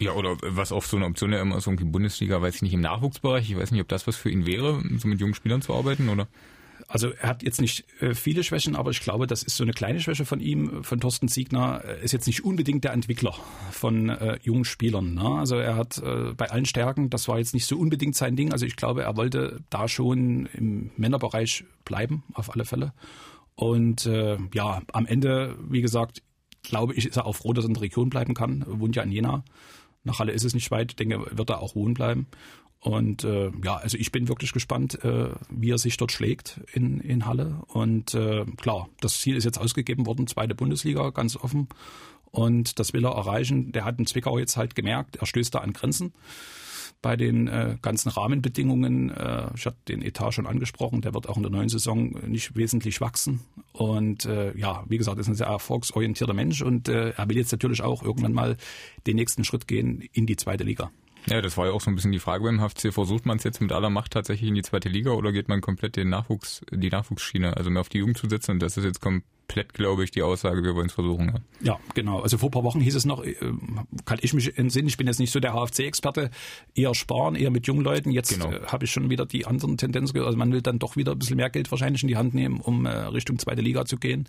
Ja, 0.00 0.12
oder 0.12 0.36
was 0.42 0.70
oft 0.70 0.88
so 0.88 0.96
eine 0.96 1.06
Option 1.06 1.32
ja 1.32 1.40
immer 1.40 1.56
ist, 1.56 1.66
irgendwie 1.66 1.84
Bundesliga, 1.84 2.40
weiß 2.40 2.56
ich 2.56 2.62
nicht, 2.62 2.74
im 2.74 2.80
Nachwuchsbereich. 2.80 3.50
Ich 3.50 3.56
weiß 3.56 3.72
nicht, 3.72 3.80
ob 3.80 3.88
das 3.88 4.06
was 4.06 4.16
für 4.16 4.30
ihn 4.30 4.46
wäre, 4.46 4.80
so 4.98 5.08
mit 5.08 5.20
jungen 5.20 5.34
Spielern 5.34 5.60
zu 5.60 5.74
arbeiten, 5.74 6.08
oder? 6.08 6.28
Also 6.90 7.10
er 7.10 7.28
hat 7.28 7.42
jetzt 7.42 7.60
nicht 7.60 7.84
äh, 8.00 8.14
viele 8.14 8.42
Schwächen, 8.42 8.74
aber 8.74 8.90
ich 8.90 9.00
glaube, 9.00 9.26
das 9.26 9.42
ist 9.42 9.56
so 9.56 9.62
eine 9.62 9.74
kleine 9.74 10.00
Schwäche 10.00 10.24
von 10.24 10.40
ihm, 10.40 10.82
von 10.82 11.00
Thorsten 11.00 11.28
Siegner. 11.28 11.82
Er 11.84 11.98
ist 11.98 12.12
jetzt 12.12 12.26
nicht 12.26 12.44
unbedingt 12.44 12.82
der 12.82 12.94
Entwickler 12.94 13.34
von 13.70 14.08
äh, 14.08 14.38
jungen 14.42 14.64
Spielern. 14.64 15.12
Ne? 15.12 15.28
Also 15.38 15.56
er 15.56 15.76
hat 15.76 15.98
äh, 15.98 16.32
bei 16.34 16.50
allen 16.50 16.64
Stärken, 16.64 17.10
das 17.10 17.28
war 17.28 17.38
jetzt 17.38 17.52
nicht 17.52 17.66
so 17.66 17.76
unbedingt 17.76 18.16
sein 18.16 18.36
Ding. 18.36 18.52
Also 18.52 18.64
ich 18.64 18.74
glaube, 18.74 19.02
er 19.02 19.18
wollte 19.18 19.60
da 19.68 19.86
schon 19.86 20.46
im 20.54 20.90
Männerbereich 20.96 21.64
bleiben, 21.84 22.24
auf 22.32 22.54
alle 22.54 22.64
Fälle. 22.64 22.94
Und 23.54 24.06
äh, 24.06 24.38
ja, 24.54 24.80
am 24.92 25.04
Ende, 25.04 25.56
wie 25.68 25.82
gesagt, 25.82 26.22
glaube 26.62 26.94
ich, 26.94 27.06
ist 27.06 27.18
er 27.18 27.26
auch 27.26 27.36
froh, 27.36 27.52
dass 27.52 27.66
er 27.66 27.68
in 27.68 27.74
der 27.74 27.82
Region 27.82 28.08
bleiben 28.08 28.32
kann. 28.32 28.64
Er 28.66 28.80
wohnt 28.80 28.96
ja 28.96 29.02
in 29.02 29.12
Jena. 29.12 29.44
Nach 30.08 30.18
Halle 30.18 30.32
ist 30.32 30.44
es 30.44 30.54
nicht 30.54 30.70
weit, 30.70 30.92
ich 30.92 30.96
denke, 30.96 31.24
wird 31.30 31.50
er 31.50 31.60
auch 31.60 31.74
wohnen 31.74 31.92
bleiben. 31.92 32.26
Und 32.80 33.24
äh, 33.24 33.50
ja, 33.62 33.76
also 33.76 33.98
ich 33.98 34.10
bin 34.10 34.28
wirklich 34.28 34.52
gespannt, 34.52 35.04
äh, 35.04 35.30
wie 35.50 35.70
er 35.70 35.78
sich 35.78 35.98
dort 35.98 36.12
schlägt 36.12 36.60
in, 36.72 37.00
in 37.00 37.26
Halle. 37.26 37.60
Und 37.66 38.14
äh, 38.14 38.46
klar, 38.56 38.88
das 39.00 39.20
Ziel 39.20 39.36
ist 39.36 39.44
jetzt 39.44 39.58
ausgegeben 39.58 40.06
worden, 40.06 40.26
zweite 40.26 40.54
Bundesliga, 40.54 41.10
ganz 41.10 41.36
offen. 41.36 41.68
Und 42.30 42.78
das 42.78 42.94
will 42.94 43.04
er 43.04 43.12
erreichen. 43.12 43.72
Der 43.72 43.84
hat 43.84 43.98
in 43.98 44.06
Zwickau 44.06 44.38
jetzt 44.38 44.56
halt 44.56 44.74
gemerkt, 44.74 45.16
er 45.16 45.26
stößt 45.26 45.54
da 45.54 45.58
an 45.58 45.74
Grenzen 45.74 46.12
bei 47.00 47.16
den 47.16 47.48
äh, 47.48 47.76
ganzen 47.80 48.08
Rahmenbedingungen. 48.08 49.10
Äh, 49.10 49.50
ich 49.54 49.66
hatte 49.66 49.76
den 49.88 50.02
Etat 50.02 50.32
schon 50.32 50.46
angesprochen, 50.46 51.00
der 51.00 51.14
wird 51.14 51.28
auch 51.28 51.36
in 51.36 51.42
der 51.42 51.52
neuen 51.52 51.68
Saison 51.68 52.10
nicht 52.26 52.56
wesentlich 52.56 53.00
wachsen. 53.00 53.40
Und 53.72 54.24
äh, 54.24 54.56
ja, 54.56 54.84
wie 54.88 54.98
gesagt, 54.98 55.18
ist 55.18 55.28
ein 55.28 55.34
sehr 55.34 55.46
erfolgsorientierter 55.46 56.34
Mensch 56.34 56.62
und 56.62 56.88
äh, 56.88 57.10
er 57.10 57.28
will 57.28 57.36
jetzt 57.36 57.52
natürlich 57.52 57.82
auch 57.82 58.02
irgendwann 58.02 58.32
mal 58.32 58.56
den 59.06 59.16
nächsten 59.16 59.44
Schritt 59.44 59.68
gehen 59.68 60.08
in 60.12 60.26
die 60.26 60.36
zweite 60.36 60.64
Liga. 60.64 60.90
Ja, 61.30 61.40
das 61.40 61.56
war 61.56 61.66
ja 61.66 61.72
auch 61.72 61.80
so 61.80 61.90
ein 61.90 61.94
bisschen 61.94 62.12
die 62.12 62.18
Frage 62.18 62.44
beim 62.44 62.60
HFC. 62.60 62.92
Versucht 62.92 63.26
man 63.26 63.38
es 63.38 63.44
jetzt 63.44 63.60
mit 63.60 63.72
aller 63.72 63.90
Macht 63.90 64.12
tatsächlich 64.12 64.48
in 64.48 64.54
die 64.54 64.62
zweite 64.62 64.88
Liga 64.88 65.10
oder 65.10 65.32
geht 65.32 65.48
man 65.48 65.60
komplett 65.60 65.96
den 65.96 66.08
Nachwuchs, 66.08 66.62
die 66.70 66.90
Nachwuchsschiene, 66.90 67.56
also 67.56 67.70
mehr 67.70 67.80
auf 67.80 67.88
die 67.88 67.98
Jugend 67.98 68.18
zu 68.18 68.28
setzen? 68.28 68.52
Und 68.52 68.60
das 68.60 68.76
ist 68.76 68.84
jetzt 68.84 69.00
komplett, 69.00 69.74
glaube 69.74 70.04
ich, 70.04 70.10
die 70.10 70.22
Aussage, 70.22 70.62
wir 70.62 70.74
wollen 70.74 70.86
es 70.86 70.92
versuchen. 70.92 71.42
Ja. 71.60 71.72
ja, 71.72 71.80
genau. 71.94 72.20
Also 72.20 72.38
vor 72.38 72.48
ein 72.48 72.52
paar 72.52 72.64
Wochen 72.64 72.80
hieß 72.80 72.94
es 72.94 73.04
noch, 73.04 73.24
äh, 73.24 73.34
kann 74.04 74.18
ich 74.22 74.32
mich 74.32 74.56
entsinnen, 74.56 74.88
ich 74.88 74.96
bin 74.96 75.06
jetzt 75.06 75.18
nicht 75.20 75.32
so 75.32 75.40
der 75.40 75.52
HFC-Experte, 75.52 76.30
eher 76.74 76.94
sparen, 76.94 77.34
eher 77.34 77.50
mit 77.50 77.66
jungen 77.66 77.82
Leuten. 77.82 78.10
Jetzt 78.10 78.30
genau. 78.30 78.50
äh, 78.50 78.66
habe 78.66 78.84
ich 78.84 78.90
schon 78.90 79.10
wieder 79.10 79.26
die 79.26 79.46
anderen 79.46 79.76
Tendenzen 79.76 80.14
gehört. 80.14 80.28
Also 80.28 80.38
man 80.38 80.52
will 80.52 80.62
dann 80.62 80.78
doch 80.78 80.96
wieder 80.96 81.12
ein 81.12 81.18
bisschen 81.18 81.36
mehr 81.36 81.50
Geld 81.50 81.70
wahrscheinlich 81.70 82.02
in 82.02 82.08
die 82.08 82.16
Hand 82.16 82.34
nehmen, 82.34 82.60
um 82.60 82.86
äh, 82.86 82.90
Richtung 82.90 83.38
zweite 83.38 83.62
Liga 83.62 83.84
zu 83.84 83.96
gehen 83.96 84.28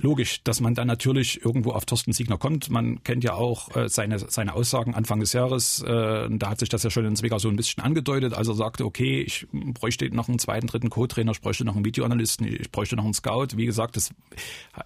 logisch, 0.00 0.42
dass 0.44 0.60
man 0.60 0.74
dann 0.74 0.86
natürlich 0.86 1.44
irgendwo 1.44 1.72
auf 1.72 1.84
Thorsten 1.84 2.12
Siegner 2.12 2.38
kommt. 2.38 2.70
Man 2.70 3.02
kennt 3.04 3.24
ja 3.24 3.34
auch 3.34 3.74
äh, 3.76 3.88
seine, 3.88 4.18
seine 4.18 4.54
Aussagen 4.54 4.94
Anfang 4.94 5.20
des 5.20 5.32
Jahres. 5.32 5.82
Äh, 5.82 6.28
da 6.30 6.50
hat 6.50 6.60
sich 6.60 6.68
das 6.68 6.82
ja 6.82 6.90
schon 6.90 7.04
in 7.04 7.16
Zwickau 7.16 7.38
so 7.38 7.48
ein 7.48 7.56
bisschen 7.56 7.82
angedeutet. 7.82 8.34
Also 8.34 8.52
er 8.52 8.56
sagte, 8.56 8.84
okay, 8.84 9.20
ich 9.20 9.46
bräuchte 9.52 10.08
noch 10.14 10.28
einen 10.28 10.38
zweiten, 10.38 10.66
dritten 10.66 10.90
Co-Trainer, 10.90 11.32
ich 11.32 11.40
bräuchte 11.40 11.64
noch 11.64 11.76
einen 11.76 11.84
Videoanalysten, 11.84 12.46
ich 12.46 12.70
bräuchte 12.70 12.96
noch 12.96 13.04
einen 13.04 13.14
Scout. 13.14 13.56
Wie 13.56 13.66
gesagt, 13.66 13.96
das 13.96 14.10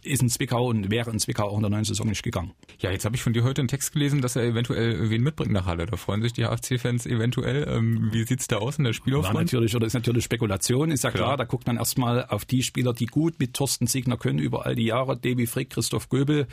ist 0.03 0.23
in 0.23 0.29
Zwickau 0.29 0.69
und 0.69 0.91
wäre 0.91 1.11
in 1.11 1.19
Zwickau 1.19 1.45
auch 1.45 1.57
in 1.57 1.63
der 1.63 1.71
neuen 1.71 1.85
Saison 1.85 2.09
nicht 2.09 2.23
gegangen. 2.23 2.53
Ja, 2.81 2.91
jetzt 2.91 3.05
habe 3.05 3.17
ich 3.17 3.23
von 3.23 3.33
dir 3.33 3.45
heute 3.45 3.61
einen 3.61 3.69
Text 3.69 3.93
gelesen, 3.93 4.21
dass 4.23 4.37
er 4.37 4.45
eventuell 4.45 5.11
wen 5.11 5.23
mitbringt 5.23 5.53
nach 5.53 5.67
Halle. 5.67 5.87
Da 5.87 5.97
freuen 5.97 6.23
sich 6.23 6.33
die 6.33 6.45
HFC-Fans 6.45 7.07
eventuell. 7.07 7.67
Ähm, 7.69 8.09
wie 8.13 8.25
sieht's 8.25 8.49
da 8.49 8.57
aus 8.57 8.79
in 8.79 8.85
der 8.85 8.93
Spielaufbahn? 8.93 9.35
War 9.35 9.43
natürlich, 9.43 9.77
oder 9.77 9.87
ist 9.87 9.95
natürlich 9.95 10.25
Spekulation, 10.25 10.91
ist 10.91 11.05
ja 11.05 11.11
klar. 11.11 11.25
klar. 11.25 11.37
Da 11.37 11.45
guckt 11.45 11.67
man 11.67 11.77
erstmal 11.77 12.27
auf 12.27 12.45
die 12.45 12.63
Spieler, 12.63 12.93
die 12.93 13.07
gut 13.07 13.39
mit 13.39 13.55
Thorsten 13.55 13.87
Siegner 13.87 14.17
können 14.17 14.39
über 14.39 14.67
all 14.67 14.75
die 14.75 14.85
Jahre. 14.85 15.02
Davy 15.09 15.47
Frick, 15.47 15.71
Christoph 15.71 16.09
Göbel. 16.09 16.47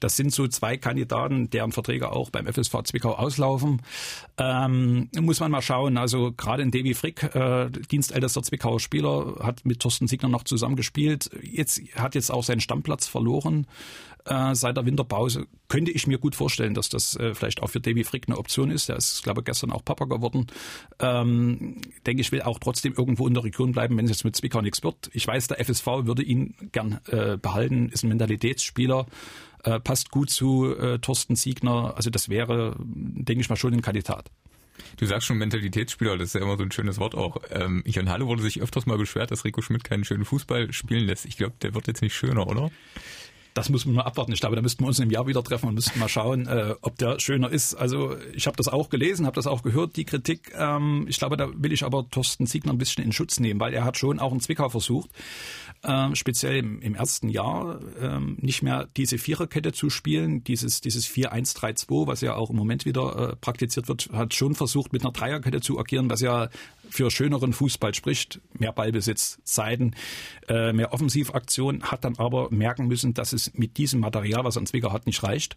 Das 0.00 0.16
sind 0.16 0.32
so 0.32 0.46
zwei 0.48 0.76
Kandidaten, 0.76 1.50
deren 1.50 1.72
Verträge 1.72 2.12
auch 2.12 2.30
beim 2.30 2.46
FSV 2.46 2.82
Zwickau 2.84 3.14
auslaufen. 3.14 3.82
Ähm, 4.38 5.08
muss 5.18 5.40
man 5.40 5.50
mal 5.50 5.62
schauen. 5.62 5.96
Also 5.98 6.32
gerade 6.32 6.62
in 6.62 6.70
Davy 6.70 6.94
Frick, 6.94 7.22
äh, 7.34 7.70
dienstältester 7.70 8.42
Zwickauer 8.42 8.80
Spieler, 8.80 9.36
hat 9.42 9.64
mit 9.64 9.80
Thorsten 9.80 10.08
Siegner 10.08 10.28
noch 10.28 10.44
zusammen 10.44 10.76
gespielt. 10.76 11.30
Jetzt 11.42 11.80
hat 11.94 12.14
jetzt 12.14 12.30
auch 12.30 12.44
seinen 12.44 12.60
Stammplatz 12.60 13.06
verloren 13.06 13.66
äh, 14.26 14.54
seit 14.54 14.76
der 14.76 14.86
Winterpause. 14.86 15.46
Könnte 15.68 15.90
ich 15.90 16.06
mir 16.06 16.18
gut 16.18 16.34
vorstellen, 16.34 16.74
dass 16.74 16.88
das 16.88 17.16
äh, 17.16 17.34
vielleicht 17.34 17.62
auch 17.62 17.68
für 17.68 17.80
Davy 17.80 18.04
Frick 18.04 18.24
eine 18.26 18.38
Option 18.38 18.70
ist. 18.70 18.88
Der 18.88 18.96
ist, 18.96 19.22
glaube 19.22 19.40
ich, 19.40 19.44
gestern 19.46 19.72
auch 19.72 19.84
Papa 19.84 20.04
geworden. 20.04 20.46
Ähm, 20.98 21.80
denke 22.06 22.20
ich, 22.20 22.32
will 22.32 22.42
auch 22.42 22.58
trotzdem 22.58 22.94
irgendwo 22.96 23.26
in 23.26 23.34
der 23.34 23.44
Region 23.44 23.72
bleiben, 23.72 23.96
wenn 23.96 24.04
es 24.04 24.10
jetzt 24.10 24.24
mit 24.24 24.36
Zwickau 24.36 24.60
nichts 24.60 24.82
wird. 24.82 25.10
Ich 25.12 25.26
weiß, 25.26 25.48
der 25.48 25.64
FSV 25.64 25.86
würde 26.04 26.22
ihn 26.22 26.54
gern 26.72 27.00
äh, 27.06 27.36
behalten, 27.36 27.88
ist 27.88 28.04
ein 28.04 28.08
Mentalitätsspieler. 28.08 29.06
Äh, 29.64 29.80
passt 29.80 30.10
gut 30.10 30.30
zu 30.30 30.76
äh, 30.76 30.98
Thorsten 30.98 31.36
Siegner. 31.36 31.94
Also 31.96 32.10
das 32.10 32.28
wäre, 32.28 32.76
denke 32.78 33.40
ich 33.40 33.48
mal, 33.48 33.56
schon 33.56 33.72
ein 33.72 33.82
Kandidat. 33.82 34.30
Du 34.98 35.06
sagst 35.06 35.26
schon 35.26 35.38
Mentalitätsspieler, 35.38 36.16
das 36.16 36.28
ist 36.28 36.34
ja 36.34 36.40
immer 36.40 36.56
so 36.56 36.62
ein 36.62 36.72
schönes 36.72 36.98
Wort 36.98 37.14
auch. 37.14 37.38
Ähm, 37.50 37.82
Halle 37.86 38.26
wurde 38.26 38.42
sich 38.42 38.60
öfters 38.60 38.86
mal 38.86 38.98
beschwert, 38.98 39.30
dass 39.30 39.44
Rico 39.44 39.62
Schmidt 39.62 39.84
keinen 39.84 40.04
schönen 40.04 40.24
Fußball 40.24 40.72
spielen 40.72 41.06
lässt. 41.06 41.24
Ich 41.26 41.36
glaube, 41.36 41.54
der 41.62 41.74
wird 41.74 41.86
jetzt 41.86 42.02
nicht 42.02 42.14
schöner, 42.14 42.46
oder? 42.46 42.70
Das 43.56 43.70
muss 43.70 43.86
man 43.86 43.94
mal 43.94 44.02
abwarten. 44.02 44.32
Ich 44.32 44.40
glaube, 44.40 44.54
da 44.54 44.60
müssten 44.60 44.84
wir 44.84 44.88
uns 44.88 44.98
im 44.98 45.10
Jahr 45.10 45.26
wieder 45.26 45.42
treffen 45.42 45.68
und 45.68 45.74
müssten 45.74 45.98
mal 45.98 46.08
schauen, 46.08 46.46
äh, 46.46 46.74
ob 46.82 46.98
der 46.98 47.18
schöner 47.18 47.50
ist. 47.50 47.74
Also 47.74 48.14
ich 48.34 48.46
habe 48.46 48.56
das 48.56 48.68
auch 48.68 48.90
gelesen, 48.90 49.24
habe 49.24 49.34
das 49.34 49.46
auch 49.46 49.62
gehört, 49.62 49.96
die 49.96 50.04
Kritik. 50.04 50.52
Ähm, 50.54 51.06
ich 51.08 51.18
glaube, 51.18 51.38
da 51.38 51.48
will 51.54 51.72
ich 51.72 51.82
aber 51.82 52.08
Thorsten 52.10 52.44
Siegner 52.44 52.72
ein 52.72 52.78
bisschen 52.78 53.02
in 53.02 53.12
Schutz 53.12 53.40
nehmen, 53.40 53.58
weil 53.58 53.72
er 53.72 53.84
hat 53.84 53.96
schon 53.96 54.20
auch 54.20 54.32
in 54.32 54.40
Zwickau 54.40 54.68
versucht, 54.68 55.08
äh, 55.82 56.14
speziell 56.14 56.56
im, 56.56 56.80
im, 56.82 56.94
ersten 56.94 57.30
Jahr, 57.30 57.80
äh, 57.98 58.20
nicht 58.20 58.62
mehr 58.62 58.88
diese 58.94 59.16
Viererkette 59.16 59.72
zu 59.72 59.88
spielen, 59.88 60.44
dieses, 60.44 60.82
dieses 60.82 61.06
4-1-3-2, 61.08 62.06
was 62.06 62.20
ja 62.20 62.34
auch 62.34 62.50
im 62.50 62.56
Moment 62.56 62.84
wieder 62.84 63.30
äh, 63.30 63.36
praktiziert 63.36 63.88
wird, 63.88 64.10
hat 64.12 64.34
schon 64.34 64.54
versucht, 64.54 64.92
mit 64.92 65.02
einer 65.02 65.12
Dreierkette 65.12 65.62
zu 65.62 65.78
agieren, 65.78 66.10
was 66.10 66.20
ja 66.20 66.50
für 66.90 67.10
schöneren 67.10 67.52
Fußball 67.52 67.94
spricht, 67.94 68.40
mehr 68.58 68.72
Ballbesitz, 68.72 69.38
Zeiten, 69.44 69.94
äh, 70.48 70.72
mehr 70.72 70.92
Offensivaktion, 70.92 71.82
hat 71.84 72.04
dann 72.04 72.16
aber 72.16 72.50
merken 72.50 72.86
müssen, 72.86 73.14
dass 73.14 73.32
es 73.32 73.52
mit 73.54 73.76
diesem 73.76 74.00
Material, 74.00 74.44
was 74.44 74.56
er 74.56 74.60
in 74.60 74.66
Zwickau 74.66 74.92
hat, 74.92 75.06
nicht 75.06 75.22
reicht 75.22 75.56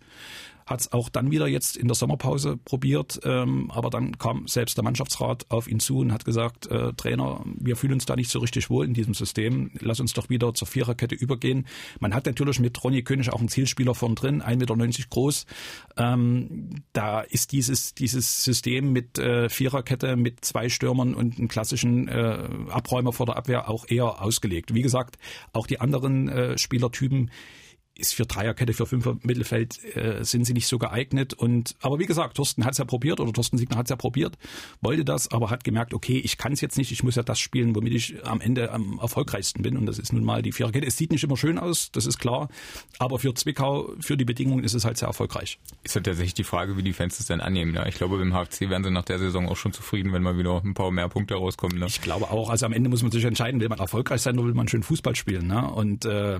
hat 0.70 0.82
es 0.82 0.94
auch 0.94 1.10
dann 1.10 1.32
wieder 1.32 1.48
jetzt 1.48 1.76
in 1.76 1.88
der 1.88 1.96
Sommerpause 1.96 2.58
probiert, 2.58 3.20
ähm, 3.24 3.72
aber 3.72 3.90
dann 3.90 4.18
kam 4.18 4.48
selbst 4.48 4.78
der 4.78 4.84
Mannschaftsrat 4.84 5.46
auf 5.50 5.68
ihn 5.68 5.80
zu 5.80 6.00
und 6.00 6.14
hat 6.14 6.26
gesagt, 6.26 6.68
äh, 6.68 6.94
Trainer, 6.94 7.44
wir 7.60 7.76
fühlen 7.76 7.94
uns 7.94 8.06
da 8.06 8.16
nicht 8.16 8.30
so 8.30 8.40
richtig 8.40 8.70
wohl 8.70 8.86
in 8.86 8.94
diesem 8.94 9.14
System, 9.14 9.72
lass 9.80 10.00
uns 10.00 10.14
doch 10.14 10.30
wieder 10.30 10.54
zur 10.54 10.68
Viererkette 10.68 11.16
übergehen. 11.16 11.66
Man 12.00 12.14
hat 12.14 12.28
natürlich 12.28 12.60
mit 12.60 12.82
Ronny 12.84 13.02
König 13.02 13.32
auch 13.34 13.40
einen 13.40 13.50
Zielspieler 13.50 13.96
vorn 13.96 14.16
drin, 14.16 14.44
1,90 14.44 14.58
Meter 14.58 15.10
groß. 15.10 15.46
Ähm, 15.98 16.84
da 16.94 17.22
ist 17.22 17.52
dieses, 17.52 17.96
dieses 17.96 18.44
System 18.44 18.94
mit 18.94 19.18
äh, 19.18 19.50
Viererkette, 19.50 20.16
mit 20.16 20.46
zwei 20.46 20.70
Stürmern 20.70 21.16
und 21.20 21.38
einem 21.38 21.48
klassischen 21.50 22.08
äh, 22.08 22.48
Abräumer 22.70 23.14
vor 23.14 23.26
der 23.26 23.36
Abwehr 23.36 23.70
auch 23.70 23.86
eher 23.88 24.22
ausgelegt. 24.22 24.74
Wie 24.74 24.82
gesagt, 24.82 25.18
auch 25.54 25.68
die 25.68 25.80
anderen 25.80 26.30
äh, 26.30 26.58
Spielertypen, 26.58 27.30
ist 28.00 28.14
für 28.14 28.26
Dreierkette, 28.26 28.74
für 28.74 28.86
Fünfer 28.86 29.18
Mittelfeld 29.24 29.80
äh, 29.96 30.24
sind 30.24 30.46
sie 30.46 30.54
nicht 30.54 30.68
so 30.68 30.80
geeignet. 30.80 31.34
Und 31.34 31.76
aber 31.82 32.00
wie 32.00 32.06
gesagt, 32.06 32.38
Thorsten 32.38 32.66
hat 32.66 32.74
es 32.74 32.78
ja 32.78 32.86
probiert 32.86 33.20
oder 33.20 33.34
Thorsten 33.34 33.58
Siegner 33.58 33.78
hat 33.78 33.86
es 33.86 33.90
ja 33.90 33.96
probiert, 33.96 34.38
wollte 34.82 35.06
das, 35.06 35.32
aber 35.32 35.50
hat 35.50 35.64
gemerkt, 35.64 35.94
okay, 35.94 36.18
ich 36.18 36.38
kann 36.38 36.52
es 36.54 36.62
jetzt 36.62 36.78
nicht, 36.78 36.92
ich 36.92 37.04
muss 37.04 37.16
ja 37.16 37.24
das 37.24 37.40
spielen, 37.40 37.76
womit 37.76 37.94
ich 37.94 38.26
am 38.26 38.42
Ende 38.42 38.72
am 38.72 39.00
erfolgreichsten 39.00 39.62
bin. 39.62 39.78
Und 39.78 39.86
das 39.86 40.00
ist 40.00 40.14
nun 40.14 40.24
mal 40.24 40.42
die 40.42 40.52
Viererkette. 40.52 40.88
Es 40.88 40.98
sieht 40.98 41.12
nicht 41.12 41.24
immer 41.24 41.38
schön 41.38 41.58
aus, 41.58 41.92
das 41.92 42.06
ist 42.06 42.18
klar, 42.20 42.50
aber 42.98 43.20
für 43.20 43.34
Zwickau, 43.34 43.94
für 44.00 44.18
die 44.18 44.26
Bedingungen 44.26 44.64
ist 44.64 44.74
es 44.74 44.86
halt 44.86 44.98
sehr 44.98 45.08
erfolgreich. 45.08 45.60
Ist 45.84 45.96
halt 45.96 46.06
tatsächlich 46.06 46.34
die 46.34 46.44
Frage, 46.44 46.78
wie 46.78 46.84
die 46.84 46.94
Fans 46.94 47.18
das 47.18 47.28
denn 47.28 47.42
annehmen. 47.42 47.74
Ne? 47.74 47.86
Ich 47.88 47.96
glaube, 47.96 48.18
beim 48.18 48.34
HFC 48.34 48.70
wären 48.70 48.84
sie 48.84 48.92
nach 48.92 49.04
der 49.04 49.20
Saison 49.20 49.48
auch 49.50 49.58
schon 49.58 49.74
zufrieden, 49.74 50.14
wenn 50.14 50.24
mal 50.24 50.38
wieder 50.38 50.62
ein 50.64 50.74
paar 50.74 50.92
mehr 50.92 51.10
Punkte 51.10 51.36
rauskommen. 51.36 51.80
Ne? 51.80 51.86
Ich 51.88 52.02
glaube 52.02 52.30
auch. 52.32 52.50
Also 52.50 52.66
am 52.66 52.74
Ende 52.74 52.90
muss 52.90 53.02
man 53.04 53.12
sich 53.12 53.24
entscheiden, 53.24 53.62
will 53.62 53.70
man 53.70 53.80
erfolgreich 53.80 54.22
sein 54.22 54.38
oder 54.38 54.48
will 54.48 54.54
man 54.54 54.68
schön 54.68 54.84
Fußball 54.84 55.16
spielen. 55.16 55.48
Ne? 55.48 55.70
Und 55.70 56.06
äh, 56.06 56.40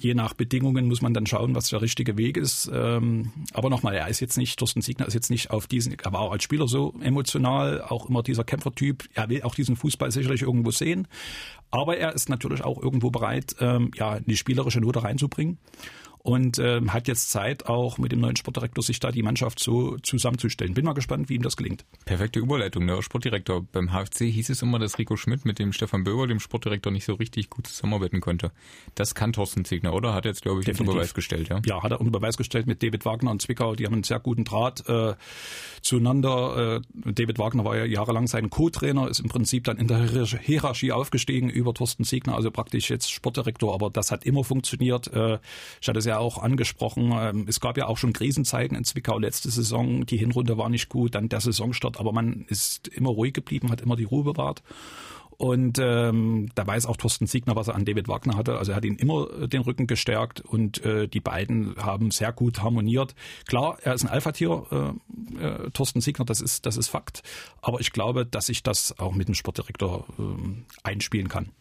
je 0.00 0.14
nach 0.14 0.34
Bedingungen 0.34 0.86
muss 0.86 0.97
man 1.02 1.14
dann 1.14 1.26
schauen, 1.26 1.54
was 1.54 1.68
der 1.68 1.82
richtige 1.82 2.16
Weg 2.16 2.36
ist. 2.36 2.70
Ähm, 2.72 3.32
aber 3.52 3.70
nochmal, 3.70 3.94
er 3.94 4.08
ist 4.08 4.20
jetzt 4.20 4.36
nicht, 4.36 4.58
Thorsten 4.58 4.82
Siegner 4.82 5.06
ist 5.06 5.14
jetzt 5.14 5.30
nicht 5.30 5.50
auf 5.50 5.66
diesen, 5.66 5.96
er 5.98 6.12
war 6.12 6.20
auch 6.20 6.32
als 6.32 6.44
Spieler 6.44 6.68
so 6.68 6.94
emotional, 7.00 7.82
auch 7.82 8.08
immer 8.08 8.22
dieser 8.22 8.44
Kämpfertyp. 8.44 9.04
Er 9.14 9.28
will 9.28 9.42
auch 9.42 9.54
diesen 9.54 9.76
Fußball 9.76 10.10
sicherlich 10.10 10.42
irgendwo 10.42 10.70
sehen. 10.70 11.08
Aber 11.70 11.96
er 11.96 12.14
ist 12.14 12.28
natürlich 12.28 12.64
auch 12.64 12.82
irgendwo 12.82 13.10
bereit, 13.10 13.56
ähm, 13.60 13.90
ja, 13.94 14.20
die 14.20 14.36
spielerische 14.36 14.80
Note 14.80 15.02
reinzubringen 15.02 15.58
und 16.28 16.58
ähm, 16.58 16.92
hat 16.92 17.08
jetzt 17.08 17.30
Zeit, 17.30 17.64
auch 17.68 17.96
mit 17.96 18.12
dem 18.12 18.20
neuen 18.20 18.36
Sportdirektor 18.36 18.84
sich 18.84 19.00
da 19.00 19.10
die 19.10 19.22
Mannschaft 19.22 19.58
so 19.58 19.96
zusammenzustellen. 20.02 20.74
Bin 20.74 20.84
mal 20.84 20.92
gespannt, 20.92 21.30
wie 21.30 21.36
ihm 21.36 21.42
das 21.42 21.56
gelingt. 21.56 21.86
Perfekte 22.04 22.38
Überleitung, 22.38 22.86
der 22.86 23.00
Sportdirektor. 23.00 23.64
Beim 23.72 23.92
HFC 23.92 24.24
hieß 24.24 24.50
es 24.50 24.60
immer, 24.60 24.78
dass 24.78 24.98
Rico 24.98 25.16
Schmidt 25.16 25.46
mit 25.46 25.58
dem 25.58 25.72
Stefan 25.72 26.04
Böber, 26.04 26.26
dem 26.26 26.38
Sportdirektor, 26.38 26.92
nicht 26.92 27.06
so 27.06 27.14
richtig 27.14 27.48
gut 27.48 27.66
zusammenarbeiten 27.66 28.20
konnte. 28.20 28.52
Das 28.94 29.14
kann 29.14 29.32
Thorsten 29.32 29.64
Ziegner, 29.64 29.94
oder? 29.94 30.12
Hat 30.12 30.26
er 30.26 30.32
jetzt, 30.32 30.42
glaube 30.42 30.60
ich, 30.60 30.66
Definitiv. 30.66 30.88
unter 30.88 31.00
Beweis 31.00 31.14
gestellt, 31.14 31.48
ja? 31.48 31.62
Ja, 31.64 31.82
hat 31.82 31.92
er 31.92 31.98
unter 31.98 32.12
Beweis 32.12 32.36
gestellt 32.36 32.66
mit 32.66 32.82
David 32.82 33.06
Wagner 33.06 33.30
und 33.30 33.40
Zwickau. 33.40 33.74
Die 33.74 33.86
haben 33.86 33.94
einen 33.94 34.04
sehr 34.04 34.20
guten 34.20 34.44
Draht 34.44 34.86
äh, 34.86 35.14
zueinander. 35.80 36.82
Äh, 37.06 37.10
David 37.10 37.38
Wagner 37.38 37.64
war 37.64 37.74
ja 37.74 37.86
jahrelang 37.86 38.26
sein 38.26 38.50
Co-Trainer, 38.50 39.08
ist 39.08 39.20
im 39.20 39.30
Prinzip 39.30 39.64
dann 39.64 39.78
in 39.78 39.86
der 39.86 40.06
Hierarchie 40.06 40.92
aufgestiegen 40.92 41.48
über 41.48 41.72
Thorsten 41.72 42.04
Ziegner, 42.04 42.34
also 42.34 42.50
praktisch 42.50 42.90
jetzt 42.90 43.10
Sportdirektor. 43.10 43.72
Aber 43.72 43.88
das 43.88 44.10
hat 44.10 44.26
immer 44.26 44.44
funktioniert. 44.44 45.06
Äh, 45.06 45.38
ich 45.80 45.88
hatte 45.88 46.00
es 46.00 46.17
auch 46.18 46.38
angesprochen. 46.38 47.12
Ähm, 47.12 47.46
es 47.48 47.60
gab 47.60 47.76
ja 47.76 47.86
auch 47.86 47.98
schon 47.98 48.12
Krisenzeiten 48.12 48.76
in 48.76 48.84
Zwickau 48.84 49.18
letzte 49.18 49.50
Saison. 49.50 50.06
Die 50.06 50.16
Hinrunde 50.16 50.58
war 50.58 50.68
nicht 50.68 50.88
gut, 50.88 51.14
dann 51.14 51.28
der 51.28 51.40
Saisonstart, 51.40 51.98
aber 51.98 52.12
man 52.12 52.44
ist 52.48 52.88
immer 52.88 53.10
ruhig 53.10 53.32
geblieben, 53.32 53.70
hat 53.70 53.80
immer 53.80 53.96
die 53.96 54.04
Ruhe 54.04 54.24
bewahrt. 54.24 54.62
Und 55.38 55.78
ähm, 55.80 56.50
da 56.56 56.66
weiß 56.66 56.86
auch 56.86 56.96
Thorsten 56.96 57.28
Siegner, 57.28 57.54
was 57.54 57.68
er 57.68 57.76
an 57.76 57.84
David 57.84 58.08
Wagner 58.08 58.36
hatte. 58.36 58.58
Also 58.58 58.72
er 58.72 58.76
hat 58.76 58.84
ihn 58.84 58.96
immer 58.96 59.28
äh, 59.30 59.48
den 59.48 59.62
Rücken 59.62 59.86
gestärkt 59.86 60.40
und 60.40 60.84
äh, 60.84 61.06
die 61.06 61.20
beiden 61.20 61.76
haben 61.76 62.10
sehr 62.10 62.32
gut 62.32 62.60
harmoniert. 62.60 63.14
Klar, 63.46 63.78
er 63.82 63.94
ist 63.94 64.02
ein 64.02 64.10
Alpha-Tier, 64.10 64.96
äh, 65.38 65.44
äh, 65.44 65.70
Thorsten 65.70 66.00
Siegner, 66.00 66.24
das 66.24 66.40
ist, 66.40 66.66
das 66.66 66.76
ist 66.76 66.88
Fakt. 66.88 67.22
Aber 67.62 67.78
ich 67.80 67.92
glaube, 67.92 68.26
dass 68.26 68.48
ich 68.48 68.64
das 68.64 68.98
auch 68.98 69.14
mit 69.14 69.28
dem 69.28 69.34
Sportdirektor 69.34 70.06
äh, 70.18 70.22
einspielen 70.82 71.28
kann. 71.28 71.52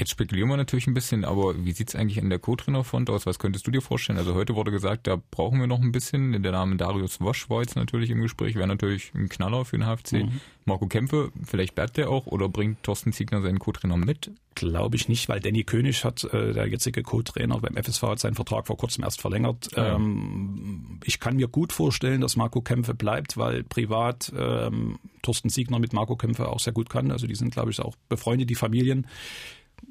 Jetzt 0.00 0.12
spekulieren 0.12 0.48
wir 0.48 0.56
natürlich 0.56 0.86
ein 0.86 0.94
bisschen, 0.94 1.24
aber 1.24 1.64
wie 1.64 1.72
sieht's 1.72 1.96
eigentlich 1.96 2.18
in 2.18 2.30
der 2.30 2.38
Co-Trainerfront 2.38 3.10
aus? 3.10 3.26
Was 3.26 3.40
könntest 3.40 3.66
du 3.66 3.72
dir 3.72 3.82
vorstellen? 3.82 4.16
Also 4.16 4.36
heute 4.36 4.54
wurde 4.54 4.70
gesagt, 4.70 5.08
da 5.08 5.20
brauchen 5.32 5.58
wir 5.58 5.66
noch 5.66 5.80
ein 5.80 5.90
bisschen. 5.90 6.40
Der 6.40 6.52
Name 6.52 6.76
Darius 6.76 7.20
Wosch 7.20 7.50
war 7.50 7.62
jetzt 7.62 7.74
natürlich 7.74 8.10
im 8.10 8.20
Gespräch, 8.20 8.54
wäre 8.54 8.68
natürlich 8.68 9.12
ein 9.16 9.28
Knaller 9.28 9.64
für 9.64 9.76
den 9.76 9.86
HFC. 9.86 10.12
Mhm. 10.12 10.40
Marco 10.66 10.86
Kämpfe, 10.86 11.32
vielleicht 11.44 11.74
bleibt 11.74 11.96
der 11.96 12.10
auch 12.10 12.26
oder 12.26 12.48
bringt 12.48 12.84
Thorsten 12.84 13.12
Ziegner 13.12 13.42
seinen 13.42 13.58
Co-Trainer 13.58 13.96
mit? 13.96 14.30
Glaube 14.54 14.94
ich 14.94 15.08
nicht, 15.08 15.28
weil 15.28 15.40
Danny 15.40 15.64
König 15.64 16.04
hat, 16.04 16.22
äh, 16.32 16.52
der 16.52 16.68
jetzige 16.68 17.02
Co-Trainer 17.02 17.58
beim 17.58 17.76
FSV, 17.76 18.02
hat 18.02 18.20
seinen 18.20 18.34
Vertrag 18.34 18.68
vor 18.68 18.76
kurzem 18.76 19.02
erst 19.02 19.20
verlängert. 19.20 19.70
Ja. 19.74 19.96
Ähm, 19.96 21.00
ich 21.02 21.18
kann 21.18 21.36
mir 21.36 21.48
gut 21.48 21.72
vorstellen, 21.72 22.20
dass 22.20 22.36
Marco 22.36 22.60
Kämpfe 22.60 22.94
bleibt, 22.94 23.36
weil 23.36 23.64
privat 23.64 24.32
ähm, 24.36 25.00
Thorsten 25.22 25.48
Siegner 25.48 25.80
mit 25.80 25.92
Marco 25.92 26.14
Kämpfe 26.14 26.48
auch 26.48 26.60
sehr 26.60 26.72
gut 26.72 26.88
kann. 26.88 27.10
Also 27.10 27.26
die 27.26 27.34
sind, 27.34 27.52
glaube 27.52 27.70
ich, 27.70 27.80
auch 27.80 27.96
befreundet, 28.08 28.48
die 28.48 28.54
Familien 28.54 29.06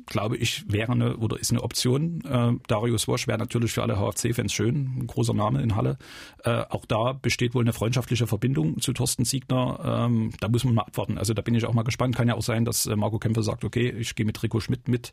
glaube 0.08 0.38
ich, 0.38 0.72
wäre 0.72 0.91
eine 0.91 1.17
oder 1.17 1.39
ist 1.39 1.51
eine 1.51 1.62
Option. 1.62 2.22
Äh, 2.25 2.53
Darius 2.67 3.08
Wosch 3.08 3.27
wäre 3.27 3.38
natürlich 3.38 3.74
für 3.74 3.84
alle 3.84 3.98
HFC-Fans 3.98 4.53
schön, 4.53 5.00
ein 5.00 5.08
großer 5.08 5.34
Name 5.34 5.62
in 5.62 5.75
Halle. 5.75 5.98
Äh, 6.44 6.63
auch 6.70 6.86
da 6.86 7.13
besteht 7.13 7.53
wohl 7.53 7.63
eine 7.63 7.74
freundschaftliche 7.74 8.27
Verbindung 8.27 8.79
zu 8.82 8.94
Thorsten 8.94 9.25
Siegner. 9.25 10.08
Ähm, 10.08 10.32
da 10.39 10.48
muss 10.48 10.63
man 10.63 10.75
mal 10.75 10.84
abwarten. 10.84 11.17
Also 11.17 11.34
da 11.34 11.41
bin 11.41 11.56
ich 11.56 11.65
auch 11.65 11.74
mal 11.74 11.84
gespannt. 11.84 12.15
Kann 12.15 12.27
ja 12.27 12.36
auch 12.36 12.41
sein, 12.41 12.65
dass 12.65 12.86
äh, 12.86 12.96
Marco 12.96 13.20
Kämpfer 13.20 13.44
sagt, 13.44 13.63
okay, 13.63 13.89
ich 13.89 14.15
gehe 14.15 14.25
mit 14.25 14.41
Rico 14.41 14.60
Schmidt 14.60 14.88
mit. 14.88 15.12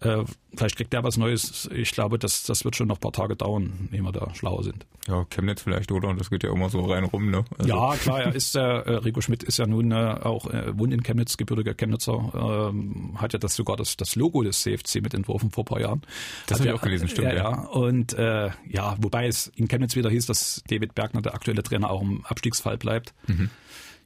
Äh, 0.00 0.24
vielleicht 0.54 0.76
kriegt 0.76 0.92
der 0.92 1.02
was 1.02 1.16
Neues. 1.16 1.68
Ich 1.72 1.92
glaube, 1.92 2.18
das, 2.18 2.44
das 2.44 2.64
wird 2.64 2.76
schon 2.76 2.88
noch 2.88 2.96
ein 2.96 3.00
paar 3.00 3.12
Tage 3.12 3.36
dauern, 3.36 3.88
ehe 3.92 4.02
wir 4.02 4.12
da 4.12 4.34
schlauer 4.34 4.62
sind. 4.62 4.86
Ja, 5.08 5.24
Chemnitz 5.24 5.62
vielleicht, 5.62 5.90
oder? 5.90 6.12
Das 6.14 6.28
geht 6.28 6.42
ja 6.42 6.52
immer 6.52 6.68
so 6.68 6.84
rein 6.84 7.04
rum, 7.04 7.30
ne? 7.30 7.44
Also. 7.56 7.68
Ja, 7.68 7.94
klar, 7.96 8.20
er 8.20 8.34
ist, 8.34 8.54
äh, 8.54 8.60
Rico 8.60 9.20
Schmidt 9.22 9.42
ist 9.42 9.58
ja 9.58 9.66
nun 9.66 9.90
äh, 9.90 9.94
auch, 10.22 10.50
äh, 10.50 10.78
wohnt 10.78 10.92
in 10.92 11.02
Chemnitz, 11.02 11.36
gebürtiger 11.36 11.74
Chemnitzer, 11.74 12.70
ähm, 12.70 13.16
hat 13.16 13.32
ja 13.32 13.38
das 13.38 13.56
sogar 13.56 13.76
das, 13.76 13.87
das 13.96 14.16
Logo 14.16 14.42
des 14.42 14.60
CFC 14.60 15.02
mit 15.02 15.14
entworfen 15.14 15.50
vor 15.50 15.64
ein 15.64 15.66
paar 15.66 15.80
Jahren. 15.80 16.02
Das 16.46 16.60
habe 16.60 16.70
ich 16.70 16.74
auch 16.74 16.82
gelesen, 16.82 17.08
stimmt, 17.08 17.32
ja. 17.32 17.34
ja. 17.34 17.64
Und 17.66 18.12
äh, 18.14 18.50
ja, 18.68 18.96
wobei 19.00 19.26
es 19.26 19.48
in 19.56 19.68
Chemnitz 19.68 19.96
wieder 19.96 20.10
hieß, 20.10 20.26
dass 20.26 20.62
David 20.68 20.94
Bergner, 20.94 21.22
der 21.22 21.34
aktuelle 21.34 21.62
Trainer, 21.62 21.90
auch 21.90 22.02
im 22.02 22.24
Abstiegsfall 22.26 22.78
bleibt. 22.78 23.14
Mhm 23.26 23.50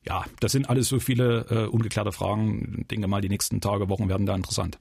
ja, 0.06 0.24
das 0.40 0.52
sind 0.52 0.68
alles 0.68 0.88
so 0.88 0.98
viele 0.98 1.46
äh, 1.48 1.66
ungeklärte 1.66 2.12
Fragen. 2.12 2.78
Ich 2.80 2.88
denke 2.88 3.06
mal, 3.06 3.20
die 3.20 3.28
nächsten 3.28 3.60
Tage, 3.60 3.88
Wochen 3.88 4.08
werden 4.08 4.26
da 4.26 4.34
interessant. 4.34 4.78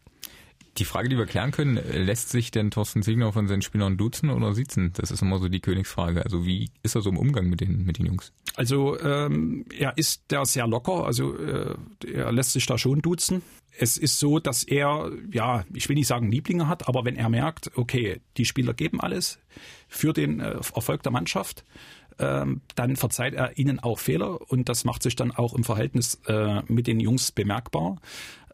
Die 0.77 0.85
Frage, 0.85 1.09
die 1.09 1.17
wir 1.17 1.25
klären 1.25 1.51
können, 1.51 1.79
lässt 1.91 2.29
sich 2.29 2.49
denn 2.49 2.71
Thorsten 2.71 3.03
Siegner 3.03 3.33
von 3.33 3.47
seinen 3.47 3.61
Spielern 3.61 3.97
duzen 3.97 4.29
oder 4.29 4.53
siezen? 4.53 4.93
Das 4.93 5.11
ist 5.11 5.21
immer 5.21 5.37
so 5.37 5.49
die 5.49 5.59
Königsfrage. 5.59 6.23
Also 6.23 6.45
wie 6.45 6.69
ist 6.81 6.95
er 6.95 7.01
so 7.01 7.09
im 7.09 7.17
Umgang 7.17 7.47
mit 7.47 7.59
den, 7.59 7.83
mit 7.85 7.97
den 7.97 8.05
Jungs? 8.05 8.31
Also 8.55 8.99
ähm, 8.99 9.65
er 9.77 9.97
ist 9.97 10.23
da 10.29 10.45
sehr 10.45 10.67
locker, 10.67 11.05
also 11.05 11.37
äh, 11.37 11.75
er 12.07 12.31
lässt 12.31 12.53
sich 12.53 12.65
da 12.65 12.77
schon 12.77 13.01
duzen. 13.01 13.41
Es 13.77 13.97
ist 13.97 14.19
so, 14.19 14.39
dass 14.39 14.63
er, 14.63 15.11
ja, 15.31 15.65
ich 15.73 15.89
will 15.89 15.95
nicht 15.95 16.07
sagen 16.07 16.31
Lieblinge 16.31 16.67
hat, 16.67 16.87
aber 16.87 17.03
wenn 17.05 17.15
er 17.15 17.29
merkt, 17.29 17.71
okay, 17.75 18.21
die 18.37 18.45
Spieler 18.45 18.73
geben 18.73 19.01
alles 19.01 19.39
für 19.87 20.13
den 20.13 20.39
äh, 20.39 20.51
Erfolg 20.51 21.03
der 21.03 21.11
Mannschaft, 21.11 21.65
ähm, 22.19 22.61
dann 22.75 22.95
verzeiht 22.95 23.33
er 23.33 23.57
ihnen 23.57 23.79
auch 23.79 23.99
Fehler 23.99 24.39
und 24.51 24.69
das 24.69 24.85
macht 24.85 25.03
sich 25.03 25.15
dann 25.15 25.31
auch 25.31 25.53
im 25.53 25.63
Verhältnis 25.63 26.21
äh, 26.27 26.61
mit 26.67 26.87
den 26.87 26.99
Jungs 26.99 27.31
bemerkbar. 27.31 27.97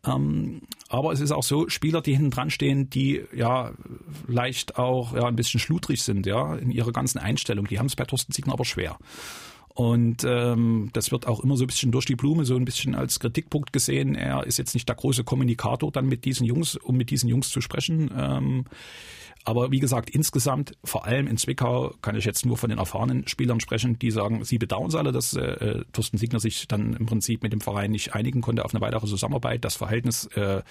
Ähm, 0.05 0.61
aber 0.89 1.11
es 1.11 1.19
ist 1.19 1.31
auch 1.31 1.43
so, 1.43 1.69
Spieler, 1.69 2.01
die 2.01 2.13
hinten 2.13 2.31
dran 2.31 2.49
stehen, 2.49 2.89
die 2.89 3.23
ja 3.35 3.71
leicht 4.27 4.77
auch 4.77 5.13
ja, 5.13 5.25
ein 5.25 5.35
bisschen 5.35 5.59
schludrig 5.59 6.03
sind, 6.03 6.25
ja, 6.25 6.55
in 6.55 6.71
ihrer 6.71 6.91
ganzen 6.91 7.19
Einstellung, 7.19 7.67
die 7.67 7.79
haben 7.79 7.87
es 7.87 7.95
bei 7.95 8.05
Thorsten 8.05 8.31
Ziegner 8.31 8.53
aber 8.53 8.65
schwer. 8.65 8.97
Und 9.77 10.23
ähm, 10.23 10.89
das 10.93 11.11
wird 11.11 11.27
auch 11.27 11.43
immer 11.43 11.55
so 11.55 11.63
ein 11.63 11.67
bisschen 11.67 11.91
durch 11.91 12.05
die 12.05 12.15
Blume 12.15 12.45
so 12.45 12.55
ein 12.55 12.65
bisschen 12.65 12.95
als 12.95 13.19
Kritikpunkt 13.19 13.71
gesehen. 13.71 14.15
Er 14.15 14.43
ist 14.43 14.57
jetzt 14.57 14.73
nicht 14.73 14.89
der 14.89 14.95
große 14.95 15.23
Kommunikator 15.23 15.91
dann 15.91 16.07
mit 16.07 16.25
diesen 16.25 16.47
Jungs, 16.47 16.77
um 16.77 16.97
mit 16.97 17.11
diesen 17.11 17.29
Jungs 17.29 17.51
zu 17.51 17.61
sprechen. 17.61 18.09
Ähm, 18.17 18.65
aber 19.43 19.69
wie 19.69 19.79
gesagt, 19.79 20.09
insgesamt, 20.09 20.71
vor 20.83 21.05
allem 21.05 21.27
in 21.27 21.37
Zwickau, 21.37 21.93
kann 22.01 22.15
ich 22.15 22.25
jetzt 22.25 22.43
nur 22.43 22.57
von 22.57 22.71
den 22.71 22.79
erfahrenen 22.79 23.27
Spielern 23.27 23.59
sprechen, 23.59 23.99
die 23.99 24.09
sagen, 24.09 24.43
sie 24.43 24.57
bedauern 24.57 24.87
es 24.87 24.95
alle, 24.95 25.11
dass 25.11 25.35
äh, 25.35 25.83
Thorsten 25.93 26.17
Siegner 26.17 26.39
sich 26.39 26.67
dann 26.67 26.93
im 26.95 27.05
Prinzip 27.05 27.43
mit 27.43 27.53
dem 27.53 27.61
Verein 27.61 27.91
nicht 27.91 28.15
einigen 28.15 28.41
konnte 28.41 28.65
auf 28.65 28.73
eine 28.73 28.81
weitere 28.81 29.05
Zusammenarbeit. 29.05 29.63
Das 29.63 29.75
Verhältnis, 29.75 30.25
äh, 30.33 30.63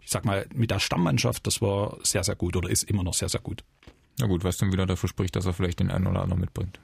ich 0.00 0.10
sag 0.10 0.24
mal, 0.24 0.46
mit 0.52 0.72
der 0.72 0.80
Stammmannschaft, 0.80 1.46
das 1.46 1.62
war 1.62 1.96
sehr, 2.02 2.24
sehr 2.24 2.34
gut 2.34 2.56
oder 2.56 2.68
ist 2.68 2.82
immer 2.82 3.04
noch 3.04 3.14
sehr, 3.14 3.28
sehr 3.28 3.40
gut. 3.40 3.62
Na 4.18 4.26
gut, 4.26 4.42
was 4.44 4.56
dann 4.56 4.72
wieder 4.72 4.86
dafür 4.86 5.08
spricht, 5.08 5.36
dass 5.36 5.46
er 5.46 5.52
vielleicht 5.52 5.80
den 5.80 5.90
einen 5.90 6.06
oder 6.06 6.22
anderen 6.22 6.40
mitbringt. 6.40 6.80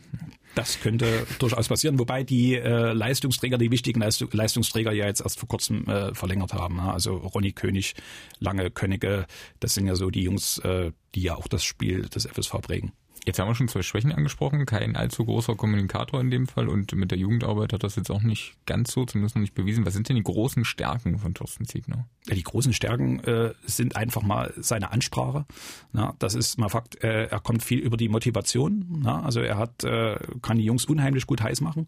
Das 0.55 0.81
könnte 0.81 1.27
durchaus 1.41 1.69
passieren, 1.69 1.99
wobei 1.99 2.23
die 2.23 2.55
äh, 2.55 2.93
Leistungsträger, 2.93 3.59
die 3.59 3.73
wichtigen 3.73 4.01
Leist 4.01 4.25
Leistungsträger 4.33 4.93
ja 4.93 5.07
jetzt 5.07 5.21
erst 5.21 5.41
vor 5.41 5.49
kurzem 5.49 5.85
äh, 5.89 6.15
verlängert 6.15 6.53
haben. 6.53 6.77
Ne? 6.77 6.93
Also 6.93 7.17
Ronny 7.17 7.53
König, 7.53 7.95
Lange 8.39 8.71
Könige, 8.71 9.27
das 9.59 9.75
sind 9.75 9.89
ja 9.89 9.97
so 9.97 10.11
die 10.11 10.23
Jungs, 10.23 10.59
äh, 10.59 10.93
die 11.17 11.23
ja 11.23 11.35
auch 11.35 11.49
das 11.49 11.65
Spiel 11.65 12.03
des 12.03 12.27
FSV 12.27 12.61
prägen. 12.61 12.93
Jetzt 13.25 13.39
haben 13.39 13.49
wir 13.49 13.55
schon 13.55 13.69
zwei 13.69 13.83
Schwächen 13.83 14.13
angesprochen, 14.13 14.67
kein 14.67 14.97
allzu 14.97 15.25
großer 15.25 15.55
Kommunikator 15.55 16.21
in 16.21 16.31
dem 16.31 16.47
Fall 16.47 16.69
und 16.69 16.95
mit 16.95 17.11
der 17.11 17.17
Jugendarbeit 17.19 17.73
hat 17.73 17.83
das 17.83 17.97
jetzt 17.97 18.11
auch 18.11 18.23
nicht 18.23 18.55
ganz 18.67 18.93
so, 18.93 19.07
zumindest 19.07 19.35
noch 19.35 19.41
nicht 19.41 19.55
bewiesen. 19.55 19.87
Was 19.87 19.95
sind 19.95 20.11
denn 20.11 20.17
die 20.17 20.23
großen 20.23 20.67
Stärken 20.67 21.19
von 21.19 21.33
Thorsten 21.33 21.65
Ziegner? 21.65 22.07
Ja, 22.27 22.35
die 22.35 22.43
großen 22.43 22.75
Stärken 22.75 23.21
äh, 23.21 23.55
sind 23.65 23.97
einfach 23.97 24.23
mal 24.23 24.53
seine 24.59 24.93
Ansprache. 24.93 25.47
Na, 25.93 26.15
das 26.19 26.35
ist 26.35 26.59
mal 26.59 26.69
Fakt, 26.69 27.03
äh, 27.03 27.27
er 27.27 27.41
kommt 27.41 27.63
viel 27.63 27.79
über 27.79 27.97
die 27.97 28.11
Motivation. 28.11 28.85
Na, 29.03 29.23
also 29.23 29.41
er 29.41 29.57
hat, 29.57 29.85
äh, 29.85 30.19
kann 30.43 30.59
die 30.59 30.65
Jungs 30.65 30.85
unheimlich 30.85 31.27
gut 31.27 31.41
heiß 31.41 31.63
machen 31.63 31.87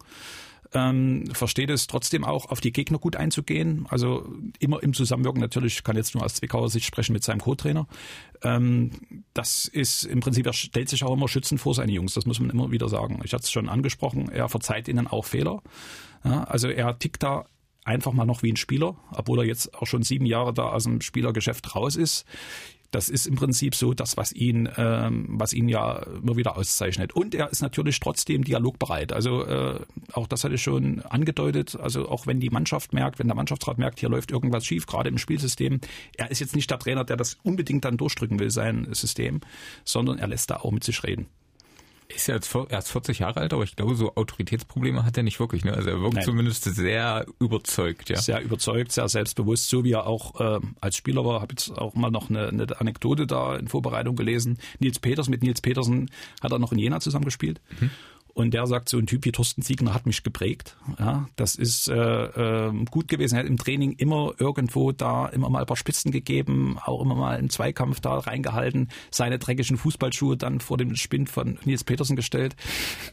ähm, 0.73 1.25
versteht 1.33 1.69
es 1.69 1.87
trotzdem 1.87 2.23
auch, 2.23 2.47
auf 2.47 2.61
die 2.61 2.71
Gegner 2.71 2.99
gut 2.99 3.15
einzugehen. 3.15 3.85
Also 3.89 4.27
immer 4.59 4.83
im 4.83 4.93
Zusammenwirken 4.93 5.41
natürlich, 5.41 5.83
kann 5.83 5.95
jetzt 5.95 6.13
nur 6.15 6.23
aus 6.23 6.35
Zwickauer 6.35 6.69
Sicht 6.69 6.85
sprechen 6.85 7.13
mit 7.13 7.23
seinem 7.23 7.41
Co-Trainer. 7.41 7.87
Ähm, 8.43 8.91
das 9.33 9.67
ist 9.67 10.03
im 10.03 10.19
Prinzip, 10.19 10.45
er 10.45 10.53
stellt 10.53 10.89
sich 10.89 11.03
auch 11.03 11.13
immer 11.13 11.27
schützend 11.27 11.61
vor 11.61 11.73
seine 11.73 11.91
Jungs, 11.91 12.13
das 12.13 12.25
muss 12.25 12.39
man 12.39 12.49
immer 12.49 12.71
wieder 12.71 12.89
sagen. 12.89 13.21
Ich 13.23 13.33
hatte 13.33 13.43
es 13.43 13.51
schon 13.51 13.69
angesprochen, 13.69 14.29
er 14.29 14.49
verzeiht 14.49 14.87
ihnen 14.87 15.07
auch 15.07 15.25
Fehler. 15.25 15.61
Ja, 16.23 16.43
also 16.43 16.67
er 16.67 16.97
tickt 16.99 17.23
da 17.23 17.45
einfach 17.87 18.11
mal 18.11 18.25
noch 18.25 18.43
wie 18.43 18.51
ein 18.51 18.57
Spieler, 18.57 18.97
obwohl 19.11 19.39
er 19.39 19.45
jetzt 19.45 19.73
auch 19.75 19.87
schon 19.87 20.03
sieben 20.03 20.25
Jahre 20.25 20.53
da 20.53 20.69
aus 20.69 20.83
dem 20.83 21.01
Spielergeschäft 21.01 21.75
raus 21.75 21.95
ist. 21.95 22.25
Das 22.91 23.09
ist 23.09 23.27
im 23.27 23.35
Prinzip 23.35 23.75
so 23.75 23.93
das, 23.93 24.17
was 24.17 24.31
ihn, 24.31 24.69
ähm, 24.77 25.25
was 25.29 25.53
ihn 25.53 25.67
ja 25.67 25.97
immer 26.21 26.37
wieder 26.37 26.57
auszeichnet. 26.57 27.13
Und 27.13 27.35
er 27.35 27.49
ist 27.51 27.61
natürlich 27.61 27.99
trotzdem 27.99 28.43
dialogbereit. 28.43 29.11
Also 29.11 29.45
äh, 29.45 29.79
auch 30.13 30.27
das 30.27 30.43
hatte 30.43 30.55
ich 30.55 30.63
schon 30.63 31.01
angedeutet. 31.01 31.75
Also 31.75 32.07
auch 32.07 32.27
wenn 32.27 32.39
die 32.39 32.49
Mannschaft 32.49 32.93
merkt, 32.93 33.19
wenn 33.19 33.27
der 33.27 33.35
Mannschaftsrat 33.35 33.77
merkt, 33.77 33.99
hier 33.99 34.09
läuft 34.09 34.31
irgendwas 34.31 34.65
schief, 34.65 34.85
gerade 34.85 35.09
im 35.09 35.17
Spielsystem, 35.17 35.81
er 36.15 36.31
ist 36.31 36.39
jetzt 36.39 36.55
nicht 36.55 36.71
der 36.71 36.79
Trainer, 36.79 37.03
der 37.03 37.17
das 37.17 37.37
unbedingt 37.43 37.83
dann 37.83 37.97
durchdrücken 37.97 38.39
will, 38.39 38.51
sein 38.51 38.87
System, 38.93 39.41
sondern 39.83 40.17
er 40.17 40.27
lässt 40.27 40.49
da 40.49 40.57
auch 40.57 40.71
mit 40.71 40.83
sich 40.83 41.03
reden 41.03 41.27
ist 42.09 42.27
ja 42.27 42.35
jetzt 42.35 42.55
erst 42.69 42.91
40 42.91 43.19
Jahre 43.19 43.41
alt, 43.41 43.53
aber 43.53 43.63
ich 43.63 43.75
glaube, 43.75 43.95
so 43.95 44.15
Autoritätsprobleme 44.15 45.03
hat 45.03 45.17
er 45.17 45.23
nicht 45.23 45.39
wirklich. 45.39 45.65
Ne? 45.65 45.73
Also 45.73 45.89
er 45.89 46.01
wirkt 46.01 46.15
Nein. 46.15 46.23
zumindest 46.23 46.63
sehr 46.63 47.25
überzeugt. 47.39 48.09
Ja. 48.09 48.17
Sehr 48.17 48.41
überzeugt, 48.41 48.91
sehr 48.91 49.07
selbstbewusst, 49.09 49.69
so 49.69 49.83
wie 49.83 49.91
er 49.91 50.07
auch 50.07 50.39
äh, 50.39 50.59
als 50.79 50.95
Spieler 50.95 51.25
war. 51.25 51.41
Habe 51.41 51.53
jetzt 51.53 51.69
auch 51.77 51.95
mal 51.95 52.09
noch 52.09 52.29
eine, 52.29 52.47
eine, 52.47 52.79
Anekdote 52.79 53.27
da 53.27 53.55
in 53.55 53.67
Vorbereitung 53.67 54.15
gelesen. 54.15 54.57
Nils 54.79 54.99
Peters, 54.99 55.27
mit 55.27 55.43
Nils 55.43 55.61
Petersen 55.61 56.09
hat 56.41 56.51
er 56.51 56.59
noch 56.59 56.71
in 56.71 56.79
Jena 56.79 56.99
zusammengespielt. 56.99 57.59
Mhm. 57.79 57.91
Und 58.37 58.53
der 58.53 58.67
sagt, 58.67 58.87
so 58.87 58.99
ein 58.99 59.07
Typ 59.07 59.25
wie 59.25 59.31
Thorsten 59.31 59.63
Siegner 59.63 59.95
hat 59.95 60.05
mich 60.05 60.21
geprägt. 60.21 60.77
Ja, 60.99 61.27
das 61.37 61.55
ist 61.55 61.87
äh, 61.87 61.95
äh, 61.95 62.71
gut 62.85 63.07
gewesen. 63.07 63.35
Er 63.35 63.39
hat 63.39 63.47
im 63.47 63.57
Training 63.57 63.93
immer 63.93 64.31
irgendwo 64.37 64.91
da 64.91 65.25
immer 65.25 65.49
mal 65.49 65.61
ein 65.61 65.65
paar 65.65 65.75
Spitzen 65.75 66.11
gegeben, 66.11 66.77
auch 66.85 67.01
immer 67.01 67.15
mal 67.15 67.35
einen 67.35 67.49
Zweikampf 67.49 67.99
da 67.99 68.19
reingehalten, 68.19 68.89
seine 69.09 69.39
dreckigen 69.39 69.77
Fußballschuhe 69.77 70.37
dann 70.37 70.59
vor 70.59 70.77
dem 70.77 70.95
Spind 70.95 71.31
von 71.31 71.57
Nils 71.65 71.83
Petersen 71.83 72.15
gestellt. 72.15 72.55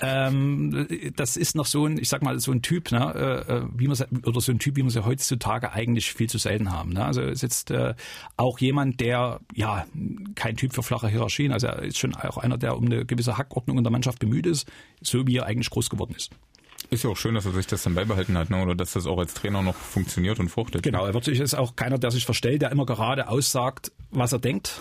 Ähm, 0.03 0.87
das 1.17 1.39
ist 1.39 1.57
noch 1.57 1.65
so 1.65 1.87
ein, 1.87 1.97
ich 1.97 2.11
sag 2.11 2.23
mal, 2.23 2.39
so 2.39 2.53
ein 2.53 2.61
Typ, 2.61 2.93
ne, 2.93 3.15
äh, 3.49 3.63
wie 3.75 3.89
man 3.89 3.97
oder 4.27 4.43
so 4.43 4.53
ein 4.53 4.59
Typ, 4.59 4.77
wie 4.77 4.83
man 4.83 4.91
sie 4.91 5.07
heutzutage 5.07 5.73
eigentlich 5.73 6.13
viel 6.13 6.29
zu 6.29 6.37
selten 6.37 6.71
haben. 6.71 6.91
Ne? 6.93 7.03
Also 7.03 7.23
ist 7.23 7.43
jetzt 7.43 7.71
äh, 7.71 7.95
auch 8.37 8.59
jemand, 8.59 9.01
der 9.01 9.41
ja 9.55 9.87
kein 10.35 10.59
Typ 10.59 10.75
für 10.75 10.83
flache 10.83 11.09
Hierarchien, 11.09 11.51
also 11.51 11.69
er 11.69 11.79
ist 11.79 11.99
schon 11.99 12.15
auch 12.15 12.37
einer, 12.37 12.59
der 12.59 12.77
um 12.77 12.85
eine 12.85 13.07
gewisse 13.07 13.39
Hackordnung 13.39 13.79
in 13.79 13.85
der 13.85 13.91
Mannschaft 13.91 14.19
bemüht 14.19 14.45
ist 14.45 14.71
so 15.07 15.27
wie 15.27 15.37
er 15.37 15.47
eigentlich 15.47 15.71
groß 15.71 15.91
geworden 15.91 16.15
ist. 16.17 16.31
Ist 16.91 17.03
ja 17.03 17.11
auch 17.11 17.17
schön, 17.17 17.35
dass 17.35 17.47
er 17.47 17.53
sich 17.53 17.67
das 17.67 17.83
dann 17.83 17.95
beibehalten 17.95 18.37
hat, 18.37 18.51
ne? 18.51 18.63
oder 18.63 18.75
dass 18.75 18.93
das 18.93 19.07
auch 19.07 19.19
als 19.19 19.35
Trainer 19.35 19.63
noch 19.63 19.75
funktioniert 19.75 20.39
und 20.39 20.49
fruchtet. 20.49 20.83
Genau, 20.83 21.07
er 21.07 21.15
wird 21.15 21.25
sich 21.25 21.41
ist 21.41 21.55
auch 21.55 21.77
keiner, 21.77 21.99
der 21.99 22.11
sich 22.11 22.25
verstellt, 22.25 22.63
der 22.63 22.71
immer 22.71 22.87
gerade 22.87 23.29
aussagt, 23.29 23.91
was 24.11 24.33
er 24.33 24.39
denkt. 24.39 24.81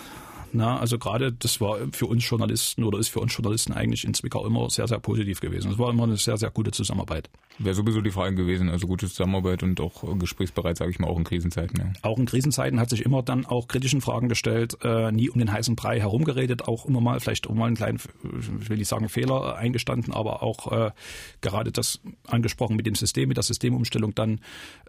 Na, 0.56 0.78
also 0.78 1.00
gerade 1.00 1.32
das 1.32 1.60
war 1.60 1.78
für 1.90 2.06
uns 2.06 2.28
Journalisten 2.28 2.84
oder 2.84 3.00
ist 3.00 3.08
für 3.08 3.18
uns 3.18 3.34
Journalisten 3.34 3.72
eigentlich 3.72 4.04
in 4.04 4.14
Zwickau 4.14 4.46
immer 4.46 4.70
sehr, 4.70 4.86
sehr 4.86 5.00
positiv 5.00 5.40
gewesen. 5.40 5.72
Es 5.72 5.78
war 5.78 5.90
immer 5.90 6.04
eine 6.04 6.16
sehr, 6.16 6.36
sehr 6.36 6.50
gute 6.50 6.70
Zusammenarbeit. 6.70 7.28
Wäre 7.58 7.74
sowieso 7.74 8.00
die 8.00 8.12
Frage 8.12 8.36
gewesen, 8.36 8.68
also 8.68 8.86
gute 8.86 9.08
Zusammenarbeit 9.08 9.64
und 9.64 9.80
auch 9.80 10.16
gesprächsbereit, 10.16 10.76
sage 10.76 10.92
ich 10.92 11.00
mal, 11.00 11.08
auch 11.08 11.18
in 11.18 11.24
Krisenzeiten. 11.24 11.80
Ja. 11.80 11.92
Auch 12.02 12.18
in 12.18 12.26
Krisenzeiten 12.26 12.78
hat 12.78 12.88
sich 12.88 13.04
immer 13.04 13.24
dann 13.24 13.46
auch 13.46 13.66
kritischen 13.66 14.00
Fragen 14.00 14.28
gestellt, 14.28 14.78
äh, 14.84 15.10
nie 15.10 15.28
um 15.28 15.40
den 15.40 15.52
heißen 15.52 15.74
Brei 15.74 15.98
herumgeredet, 15.98 16.68
auch 16.68 16.86
immer 16.86 17.00
mal 17.00 17.18
vielleicht 17.18 17.48
auch 17.48 17.54
mal 17.54 17.66
einen 17.66 17.76
kleinen, 17.76 17.98
ich 18.38 18.68
will 18.70 18.76
nicht 18.76 18.88
sagen 18.88 19.08
Fehler 19.08 19.56
eingestanden, 19.56 20.14
aber 20.14 20.44
auch 20.44 20.70
äh, 20.70 20.92
gerade 21.40 21.72
das 21.72 22.00
angesprochen 22.28 22.76
mit 22.76 22.86
dem 22.86 22.94
System, 22.94 23.26
mit 23.26 23.38
der 23.38 23.44
Systemumstellung 23.44 24.14
dann, 24.14 24.40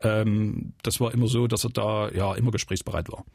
ähm, 0.03 0.73
das 0.83 0.99
war 0.99 1.11
immer 1.11 1.25
so, 1.25 1.47
dass 1.47 1.63
er 1.63 1.71
da 1.71 2.11
ja 2.11 2.35
immer 2.35 2.51
gesprächsbereit 2.51 3.11
war. 3.11 3.25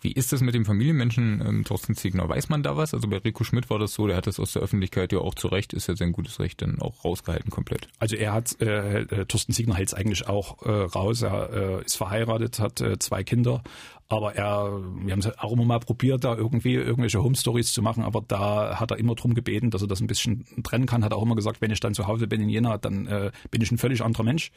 Wie 0.00 0.12
ist 0.12 0.32
das 0.32 0.40
mit 0.40 0.54
dem 0.54 0.64
Familienmenschen 0.64 1.42
ähm, 1.44 1.64
Thorsten 1.64 1.94
Ziegner? 1.94 2.28
Weiß 2.28 2.48
man 2.48 2.62
da 2.62 2.76
was? 2.76 2.94
Also 2.94 3.08
bei 3.08 3.18
Rico 3.18 3.44
Schmidt 3.44 3.68
war 3.70 3.78
das 3.78 3.94
so, 3.94 4.06
der 4.06 4.16
hat 4.16 4.26
das 4.26 4.38
aus 4.38 4.52
der 4.52 4.62
Öffentlichkeit 4.62 5.12
ja 5.12 5.18
auch 5.18 5.34
zu 5.34 5.48
Recht, 5.48 5.72
ist 5.72 5.88
ja 5.88 5.96
sein 5.96 6.12
gutes 6.12 6.38
Recht 6.38 6.62
dann 6.62 6.80
auch 6.80 7.04
rausgehalten 7.04 7.50
komplett. 7.50 7.88
Also 7.98 8.16
er 8.16 8.32
hat, 8.32 8.60
äh, 8.60 9.02
äh 9.02 9.24
Thorsten 9.26 9.52
Ziegner 9.52 9.74
hält 9.74 9.88
es 9.88 9.94
eigentlich 9.94 10.28
auch 10.28 10.62
äh, 10.64 10.70
raus. 10.70 11.22
Er 11.22 11.50
äh, 11.52 11.84
ist 11.84 11.96
verheiratet, 11.96 12.60
hat 12.60 12.80
äh, 12.80 12.98
zwei 12.98 13.24
Kinder, 13.24 13.62
aber 14.10 14.34
er, 14.36 14.80
wir 15.04 15.12
haben 15.12 15.20
es 15.20 15.38
auch 15.38 15.52
immer 15.52 15.66
mal 15.66 15.80
probiert, 15.80 16.24
da 16.24 16.34
irgendwie 16.34 16.74
irgendwelche 16.74 17.22
Home 17.22 17.36
Stories 17.36 17.72
zu 17.72 17.82
machen, 17.82 18.04
aber 18.04 18.24
da 18.26 18.80
hat 18.80 18.90
er 18.90 18.98
immer 18.98 19.14
drum 19.14 19.34
gebeten, 19.34 19.70
dass 19.70 19.82
er 19.82 19.88
das 19.88 20.00
ein 20.00 20.06
bisschen 20.06 20.46
trennen 20.62 20.86
kann. 20.86 21.04
Hat 21.04 21.12
auch 21.12 21.22
immer 21.22 21.36
gesagt, 21.36 21.60
wenn 21.60 21.70
ich 21.70 21.80
dann 21.80 21.92
zu 21.92 22.06
Hause 22.06 22.26
bin 22.26 22.40
in 22.40 22.48
Jena, 22.48 22.78
dann 22.78 23.06
äh, 23.06 23.30
bin 23.50 23.60
ich 23.60 23.70
ein 23.70 23.76
völlig 23.76 24.02
anderer 24.02 24.22
Mensch. 24.22 24.50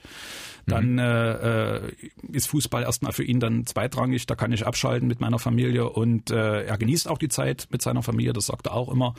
Dann 0.67 0.93
mhm. 0.93 0.99
äh, 0.99 1.31
äh 1.31 1.91
ist 2.31 2.47
Fußball 2.47 2.83
erstmal 2.83 3.11
für 3.11 3.23
ihn 3.23 3.41
dann 3.41 3.65
zweitrangig, 3.65 4.25
da 4.25 4.35
kann 4.35 4.53
ich 4.53 4.65
abschalten 4.65 5.07
mit 5.07 5.19
meiner 5.19 5.39
Familie 5.39 5.89
und 5.89 6.31
äh, 6.31 6.63
er 6.63 6.77
genießt 6.77 7.09
auch 7.09 7.17
die 7.17 7.27
Zeit 7.27 7.67
mit 7.71 7.81
seiner 7.81 8.03
Familie, 8.03 8.31
das 8.31 8.45
sagt 8.45 8.67
er 8.67 8.73
auch 8.73 8.89
immer. 8.89 9.15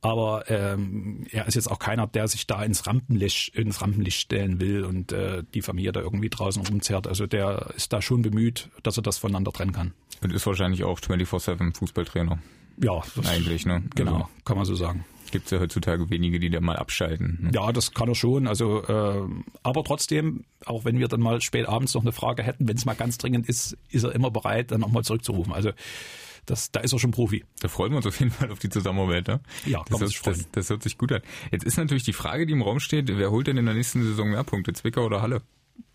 Aber 0.00 0.50
ähm, 0.50 1.26
er 1.30 1.46
ist 1.46 1.54
jetzt 1.54 1.70
auch 1.70 1.78
keiner, 1.78 2.08
der 2.08 2.26
sich 2.26 2.48
da 2.48 2.64
ins 2.64 2.88
Rampenlicht, 2.88 3.54
ins 3.54 3.80
Rampenlicht 3.80 4.18
stellen 4.18 4.60
will 4.60 4.84
und 4.84 5.12
äh, 5.12 5.44
die 5.54 5.62
Familie 5.62 5.92
da 5.92 6.00
irgendwie 6.00 6.28
draußen 6.28 6.66
rumzerrt. 6.66 7.06
Also 7.06 7.26
der 7.26 7.70
ist 7.76 7.92
da 7.92 8.02
schon 8.02 8.22
bemüht, 8.22 8.70
dass 8.82 8.96
er 8.96 9.02
das 9.02 9.18
voneinander 9.18 9.52
trennen 9.52 9.72
kann. 9.72 9.75
Und 10.22 10.32
ist 10.32 10.46
wahrscheinlich 10.46 10.84
auch 10.84 10.98
24-7 11.00 11.76
Fußballtrainer. 11.76 12.38
Ja, 12.78 13.02
eigentlich, 13.24 13.66
ne? 13.66 13.82
Genau, 13.94 14.14
also, 14.14 14.28
kann 14.44 14.56
man 14.56 14.66
so 14.66 14.74
sagen. 14.74 15.04
Gibt 15.30 15.46
es 15.46 15.50
ja 15.50 15.60
heutzutage 15.60 16.08
wenige, 16.10 16.38
die 16.38 16.50
da 16.50 16.60
mal 16.60 16.76
abschalten. 16.76 17.38
Ne? 17.42 17.50
Ja, 17.54 17.72
das 17.72 17.92
kann 17.92 18.08
er 18.08 18.14
schon. 18.14 18.46
Also, 18.46 18.82
äh, 18.84 19.28
aber 19.62 19.84
trotzdem, 19.84 20.44
auch 20.64 20.84
wenn 20.84 20.98
wir 20.98 21.08
dann 21.08 21.20
mal 21.20 21.40
spät 21.40 21.66
abends 21.66 21.94
noch 21.94 22.02
eine 22.02 22.12
Frage 22.12 22.42
hätten, 22.42 22.68
wenn 22.68 22.76
es 22.76 22.84
mal 22.84 22.94
ganz 22.94 23.18
dringend 23.18 23.48
ist, 23.48 23.76
ist 23.90 24.04
er 24.04 24.14
immer 24.14 24.30
bereit, 24.30 24.70
dann 24.70 24.80
nochmal 24.80 25.04
zurückzurufen. 25.04 25.52
Also 25.52 25.70
das, 26.46 26.70
da 26.70 26.80
ist 26.80 26.92
er 26.92 26.98
schon 27.00 27.10
Profi. 27.10 27.44
Da 27.60 27.68
freuen 27.68 27.92
wir 27.92 27.96
uns 27.96 28.06
auf 28.06 28.18
jeden 28.20 28.30
Fall 28.30 28.50
auf 28.52 28.60
die 28.60 28.68
Zusammenarbeit. 28.68 29.26
Ne? 29.26 29.40
Ja, 29.64 29.84
das, 29.88 30.00
hört, 30.00 30.26
das, 30.26 30.50
das 30.52 30.70
hört 30.70 30.82
sich 30.82 30.96
gut 30.96 31.10
an. 31.12 31.22
Jetzt 31.50 31.64
ist 31.64 31.76
natürlich 31.76 32.04
die 32.04 32.12
Frage, 32.12 32.46
die 32.46 32.52
im 32.52 32.62
Raum 32.62 32.78
steht, 32.78 33.08
wer 33.08 33.30
holt 33.30 33.48
denn 33.48 33.56
in 33.56 33.66
der 33.66 33.74
nächsten 33.74 34.02
Saison 34.02 34.30
mehr 34.30 34.44
Punkte, 34.44 34.72
Zwickau 34.72 35.04
oder 35.04 35.22
Halle? 35.22 35.42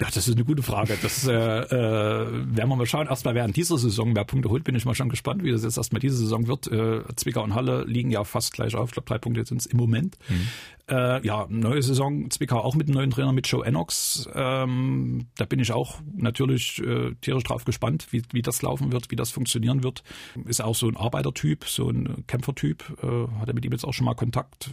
Ja, 0.01 0.07
das 0.07 0.27
ist 0.27 0.35
eine 0.35 0.45
gute 0.45 0.63
Frage. 0.63 0.97
Das 0.99 1.27
äh, 1.27 1.31
äh, 1.31 1.69
werden 1.71 2.69
wir 2.69 2.75
mal 2.75 2.87
schauen. 2.87 3.05
Erstmal 3.05 3.35
während 3.35 3.55
dieser 3.55 3.77
Saison 3.77 4.15
wer 4.15 4.25
Punkte 4.25 4.49
holt, 4.49 4.63
bin 4.63 4.73
ich 4.73 4.83
mal 4.83 4.95
schon 4.95 5.09
gespannt, 5.09 5.43
wie 5.43 5.51
das 5.51 5.63
jetzt 5.63 5.77
erstmal 5.77 5.99
diese 5.99 6.17
Saison 6.17 6.47
wird. 6.47 6.65
Äh, 6.71 7.03
Zwickau 7.15 7.43
und 7.43 7.53
Halle 7.53 7.83
liegen 7.85 8.09
ja 8.09 8.23
fast 8.23 8.51
gleich 8.53 8.75
auf. 8.75 8.89
Ich 8.89 8.93
glaube, 8.93 9.07
drei 9.07 9.19
Punkte 9.19 9.45
sind 9.45 9.61
es 9.61 9.67
im 9.67 9.77
Moment. 9.77 10.17
Mhm. 10.27 10.47
Äh, 10.89 11.25
ja, 11.25 11.45
neue 11.49 11.83
Saison, 11.83 12.31
Zwickau 12.31 12.59
auch 12.61 12.73
mit 12.73 12.87
einem 12.87 12.95
neuen 12.95 13.11
Trainer, 13.11 13.31
mit 13.31 13.45
Joe 13.45 13.63
Enox. 13.63 14.27
Ähm, 14.33 15.27
da 15.37 15.45
bin 15.45 15.59
ich 15.59 15.71
auch 15.71 15.99
natürlich 16.15 16.81
äh, 16.83 17.13
tierisch 17.21 17.43
drauf 17.43 17.63
gespannt, 17.63 18.07
wie, 18.09 18.23
wie 18.33 18.41
das 18.41 18.63
laufen 18.63 18.91
wird, 18.91 19.11
wie 19.11 19.15
das 19.15 19.29
funktionieren 19.29 19.83
wird. 19.83 20.03
Ist 20.45 20.63
auch 20.63 20.75
so 20.75 20.87
ein 20.87 20.97
Arbeitertyp, 20.97 21.65
so 21.65 21.89
ein 21.89 22.25
Kämpfertyp. 22.25 22.83
Äh, 23.03 23.39
hat 23.39 23.49
er 23.49 23.53
mit 23.53 23.65
ihm 23.65 23.71
jetzt 23.71 23.85
auch 23.85 23.93
schon 23.93 24.05
mal 24.05 24.15
Kontakt. 24.15 24.71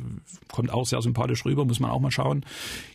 Kommt 0.50 0.70
auch 0.70 0.86
sehr 0.86 1.02
sympathisch 1.02 1.44
rüber, 1.44 1.66
muss 1.66 1.80
man 1.80 1.90
auch 1.90 2.00
mal 2.00 2.10
schauen. 2.10 2.46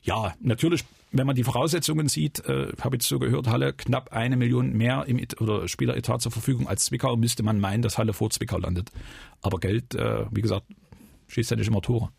Ja, 0.02 0.34
natürlich 0.42 0.84
wenn 1.14 1.28
man 1.28 1.36
die 1.36 1.44
Voraussetzungen 1.44 2.10
sieht, 2.10 2.44
äh, 2.46 2.74
habe 2.82 2.98
ich 2.98 3.04
so 3.04 3.20
gehört, 3.20 3.48
Halle 3.48 3.72
knapp 3.72 4.12
eine 4.12 4.36
Million 4.36 4.74
mehr 4.74 5.06
im 5.08 5.22
oder 5.40 5.68
Spieleretat 5.68 6.22
zur 6.22 6.32
Verfügung 6.32 6.68
als 6.68 6.86
Zwickau, 6.86 7.16
müsste 7.16 7.44
man 7.44 7.60
meinen, 7.60 7.84
dass 7.84 7.98
Halle 7.98 8.14
vor 8.14 8.32
Zwickau 8.32 8.58
landet. 8.58 8.92
Aber 9.42 9.60
Geld, 9.60 9.96
äh, 9.96 10.26
wie 10.32 10.42
gesagt, 10.42 10.66
schießt 11.28 11.52
ja 11.52 11.58
nicht 11.58 11.68
immer 11.68 11.82
Tore. 11.82 12.10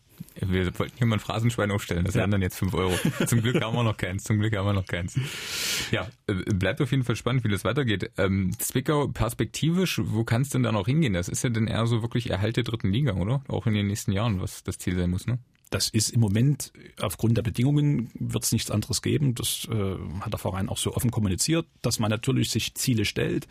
Wir 0.40 0.78
wollten 0.78 0.96
hier 0.96 1.06
mal 1.06 1.16
ein 1.16 1.20
Phrasenschwein 1.20 1.72
aufstellen, 1.72 2.04
das 2.04 2.14
ja. 2.14 2.20
wären 2.20 2.30
dann 2.30 2.42
jetzt 2.42 2.56
fünf 2.56 2.74
Euro. 2.74 2.92
Zum 3.26 3.42
Glück 3.42 3.60
haben 3.62 3.74
wir 3.74 3.82
noch 3.82 3.96
keins, 3.96 4.24
zum 4.24 4.38
Glück 4.38 4.56
haben 4.56 4.66
wir 4.66 4.72
noch 4.72 4.86
keins. 4.86 5.18
Ja, 5.90 6.06
äh, 6.28 6.34
bleibt 6.54 6.80
auf 6.80 6.92
jeden 6.92 7.02
Fall 7.02 7.16
spannend, 7.16 7.42
wie 7.44 7.48
das 7.48 7.64
weitergeht. 7.64 8.12
Ähm, 8.16 8.52
Zwickau 8.58 9.08
perspektivisch, 9.08 10.00
wo 10.04 10.22
kann 10.22 10.42
es 10.42 10.50
denn 10.50 10.62
da 10.62 10.70
noch 10.70 10.86
hingehen? 10.86 11.14
Das 11.14 11.28
ist 11.28 11.42
ja 11.42 11.50
dann 11.50 11.66
eher 11.66 11.86
so 11.86 12.02
wirklich 12.02 12.30
Erhalt 12.30 12.56
der 12.56 12.64
dritten 12.64 12.92
Liga, 12.92 13.14
oder? 13.14 13.42
Auch 13.48 13.66
in 13.66 13.74
den 13.74 13.88
nächsten 13.88 14.12
Jahren, 14.12 14.40
was 14.40 14.62
das 14.62 14.78
Ziel 14.78 14.96
sein 14.96 15.10
muss, 15.10 15.26
ne? 15.26 15.38
Das 15.74 15.88
ist 15.88 16.10
im 16.10 16.20
Moment 16.20 16.72
aufgrund 17.00 17.36
der 17.36 17.42
Bedingungen 17.42 18.08
wird 18.14 18.44
es 18.44 18.52
nichts 18.52 18.70
anderes 18.70 19.02
geben. 19.02 19.34
Das 19.34 19.66
äh, 19.68 19.96
hat 20.20 20.32
der 20.32 20.38
Verein 20.38 20.68
auch 20.68 20.78
so 20.78 20.94
offen 20.94 21.10
kommuniziert, 21.10 21.66
dass 21.82 21.98
man 21.98 22.10
natürlich 22.10 22.50
sich 22.50 22.76
Ziele 22.76 23.04
stellt. 23.04 23.48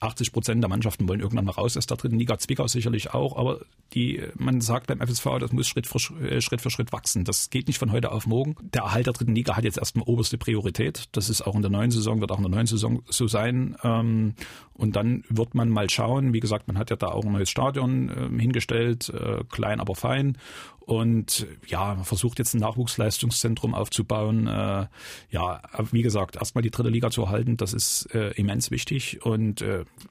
80 0.00 0.32
Prozent 0.32 0.62
der 0.62 0.68
Mannschaften 0.68 1.08
wollen 1.08 1.20
irgendwann 1.20 1.44
mal 1.44 1.52
raus 1.52 1.76
aus 1.76 1.86
der 1.86 1.96
dritten 1.96 2.18
Liga, 2.18 2.38
Zwickau 2.38 2.66
sicherlich 2.68 3.14
auch, 3.14 3.36
aber 3.36 3.60
die, 3.94 4.22
man 4.36 4.60
sagt 4.60 4.86
beim 4.86 5.00
FSV, 5.00 5.38
das 5.40 5.52
muss 5.52 5.66
Schritt 5.66 5.86
für, 5.86 5.98
äh, 6.20 6.40
Schritt 6.40 6.60
für 6.60 6.70
Schritt 6.70 6.92
wachsen. 6.92 7.24
Das 7.24 7.50
geht 7.50 7.68
nicht 7.68 7.78
von 7.78 7.90
heute 7.90 8.12
auf 8.12 8.26
morgen. 8.26 8.54
Der 8.60 8.82
Erhalt 8.82 9.06
der 9.06 9.14
dritten 9.14 9.34
Liga 9.34 9.56
hat 9.56 9.64
jetzt 9.64 9.78
erstmal 9.78 10.06
oberste 10.06 10.36
Priorität. 10.36 11.08
Das 11.12 11.30
ist 11.30 11.42
auch 11.42 11.54
in 11.54 11.62
der 11.62 11.70
neuen 11.70 11.90
Saison, 11.90 12.20
wird 12.20 12.30
auch 12.30 12.36
in 12.36 12.44
der 12.44 12.50
neuen 12.50 12.66
Saison 12.66 13.02
so 13.08 13.26
sein. 13.26 13.76
Ähm, 13.82 14.34
Und 14.74 14.94
dann 14.94 15.24
wird 15.28 15.54
man 15.54 15.70
mal 15.70 15.90
schauen. 15.90 16.32
Wie 16.32 16.40
gesagt, 16.40 16.68
man 16.68 16.78
hat 16.78 16.90
ja 16.90 16.96
da 16.96 17.08
auch 17.08 17.24
ein 17.24 17.32
neues 17.32 17.50
Stadion 17.50 18.10
äh, 18.10 18.40
hingestellt, 18.40 19.08
äh, 19.08 19.42
klein 19.50 19.80
aber 19.80 19.96
fein. 19.96 20.38
Und 20.80 21.46
ja, 21.66 21.94
man 21.94 22.04
versucht 22.04 22.38
jetzt 22.38 22.54
ein 22.54 22.60
Nachwuchsleistungszentrum 22.60 23.74
aufzubauen. 23.74 24.46
Äh, 24.46 24.86
ja, 25.30 25.62
wie 25.90 26.02
gesagt, 26.02 26.36
erstmal 26.36 26.62
die 26.62 26.70
dritte 26.70 26.90
Liga 26.90 27.10
zu 27.10 27.22
erhalten, 27.22 27.56
das 27.56 27.74
ist 27.74 28.06
immens 28.36 28.70
wichtig. 28.70 29.20
Und 29.22 29.62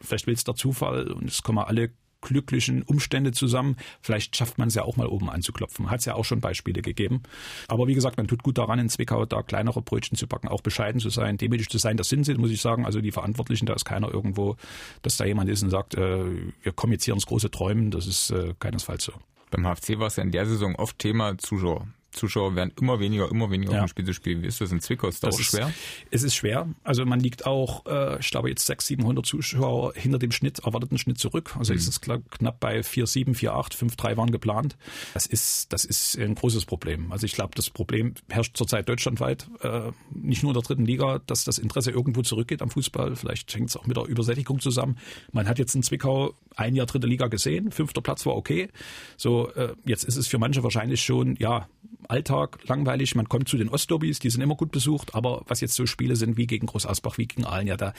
vielleicht 0.02 0.28
will 0.28 0.34
es 0.34 0.44
der 0.44 0.56
Zufall 0.56 1.12
und 1.12 1.30
es 1.30 1.44
kommen 1.44 1.60
alle 1.60 1.92
glücklichen 2.22 2.82
Umstände 2.84 3.32
zusammen. 3.32 3.78
Vielleicht 4.02 4.36
schafft 4.36 4.58
man 4.58 4.68
es 4.68 4.76
ja 4.76 4.84
auch 4.84 4.98
mal 4.98 5.08
oben 5.08 5.30
anzuklopfen. 5.30 5.90
Hat 5.90 6.00
es 6.00 6.06
ja 6.06 6.16
auch 6.16 6.26
schon 6.26 6.42
Beispiele 6.42 6.82
gegeben. 6.82 7.24
Aber 7.68 7.88
wie 7.88 7.94
gesagt, 7.94 8.18
man 8.18 8.28
tut 8.28 8.44
gut 8.44 8.58
daran, 8.58 8.80
in 8.80 8.90
Zwickau 8.90 9.26
da 9.26 9.44
kleinere 9.44 9.82
Brötchen 9.82 10.18
zu 10.18 10.28
backen, 10.28 10.48
auch 10.48 10.62
bescheiden 10.62 11.00
zu 11.00 11.10
sein, 11.10 11.38
demütig 11.38 11.70
zu 11.70 11.78
sein. 11.78 11.98
Das 11.98 12.10
sind 12.10 12.26
sie, 12.26 12.34
muss 12.36 12.52
ich 12.52 12.62
sagen. 12.62 12.86
Also 12.86 13.02
die 13.02 13.12
Verantwortlichen, 13.12 13.66
da 13.66 13.74
ist 13.74 13.86
keiner 13.86 14.12
irgendwo, 14.13 14.58
dass 15.02 15.18
da 15.18 15.26
jemand 15.26 15.50
ist 15.50 15.63
und 15.63 15.70
sagt, 15.70 15.96
äh, 15.96 16.26
wir 16.62 16.72
kommen 16.74 16.94
jetzt 16.94 17.06
hier 17.06 17.13
ins 17.13 17.26
große 17.26 17.52
Träumen. 17.52 17.92
Das 17.92 18.08
ist 18.08 18.32
äh, 18.32 18.54
keinesfalls 18.60 19.04
so. 19.04 19.13
Beim 19.52 19.63
HFC 19.63 20.00
war 20.00 20.08
es 20.08 20.18
ja 20.18 20.24
in 20.24 20.32
der 20.32 20.46
Saison 20.46 20.76
oft 20.76 21.00
Thema 21.00 21.38
Zuschauer. 21.38 21.88
Zuschauer 22.18 22.56
werden 22.56 22.72
immer 22.80 23.00
weniger, 23.00 23.30
immer 23.30 23.50
weniger 23.52 23.74
ja. 23.74 23.80
auf 23.80 23.86
dem 23.86 23.90
Spiel 23.90 24.06
zu 24.06 24.14
spielen. 24.14 24.42
Wie 24.42 24.48
ist 24.48 24.60
das 24.60 24.72
in 24.72 24.82
Zwickau? 24.82 25.08
Ist 25.08 25.24
das, 25.24 25.36
das 25.36 25.46
auch 25.46 25.50
schwer? 25.50 25.74
es 26.12 26.24
ist 26.24 26.36
schwer. 26.36 26.68
Also 26.84 27.06
man 27.06 27.20
liegt 27.20 27.46
auch, 27.46 27.86
äh, 27.86 28.20
ich 28.20 28.30
glaube 28.30 28.50
jetzt 28.50 28.66
600, 28.66 28.88
700 28.88 29.26
Zuschauer 29.26 29.94
hinter 29.96 30.20
dem 30.20 30.32
Schnitt, 30.32 30.60
erwarteten 30.60 30.98
Schnitt 30.98 31.20
zurück. 31.20 31.56
Also 31.58 31.74
mhm. 31.74 31.80
es 31.80 31.88
ist 31.88 32.02
knapp 32.02 32.60
bei 32.60 32.80
4,7, 32.80 33.36
4,8, 33.36 33.78
5,3 33.78 34.18
waren 34.18 34.32
geplant. 34.32 34.78
Das 35.14 35.26
ist, 35.26 35.72
das 35.74 35.86
ist 35.86 36.18
ein 36.18 36.36
großes 36.36 36.66
Problem. 36.66 37.12
Also 37.12 37.26
ich 37.26 37.34
glaube, 37.34 37.52
das 37.56 37.70
Problem 37.70 38.14
herrscht 38.30 38.58
zurzeit 38.58 38.90
deutschlandweit, 38.90 39.48
äh, 39.62 39.92
nicht 40.14 40.44
nur 40.44 40.52
in 40.52 40.54
der 40.56 40.64
dritten 40.64 40.86
Liga, 40.86 41.20
dass 41.26 41.44
das 41.44 41.58
Interesse 41.58 41.92
irgendwo 41.92 42.22
zurückgeht 42.22 42.62
am 42.62 42.70
Fußball. 42.70 43.16
Vielleicht 43.16 43.54
hängt 43.54 43.70
es 43.70 43.78
auch 43.78 43.86
mit 43.86 43.98
der 43.98 44.06
Übersättigung 44.06 44.60
zusammen. 44.60 44.98
Man 45.32 45.48
hat 45.48 45.60
jetzt 45.60 45.76
in 45.76 45.84
Zwickau 45.84 46.34
ein 46.56 46.76
Jahr 46.76 46.88
dritte 46.88 47.08
Liga 47.08 47.28
gesehen, 47.28 47.72
fünfter 47.72 48.02
Platz 48.02 48.26
war 48.26 48.36
okay. 48.36 48.70
So, 49.16 49.52
äh, 49.54 49.76
jetzt 49.86 50.04
ist 50.04 50.18
es 50.18 50.28
für 50.28 50.40
manche 50.40 50.64
wahrscheinlich 50.64 51.02
schon, 51.02 51.36
ja, 51.36 51.68
Alltag 52.08 52.60
langweilig. 52.67 53.15
Man 53.15 53.28
kommt 53.28 53.50
zu 53.50 53.58
den 53.58 53.69
Ostlobbys, 53.69 54.19
die 54.19 54.30
sind 54.30 54.41
immer 54.41 54.56
gut 54.56 54.71
besucht, 54.71 55.15
aber 55.15 55.43
was 55.47 55.62
jetzt 55.62 55.76
so 55.76 55.86
Spiele 55.86 56.15
sind 56.15 56.38
wie 56.38 56.47
gegen 56.47 56.67
Groß 56.67 56.86
Asbach, 56.86 57.17
wie 57.17 57.28
gegen 57.28 57.45
Aalen, 57.45 57.67
ja, 57.67 57.78
da 57.78 57.93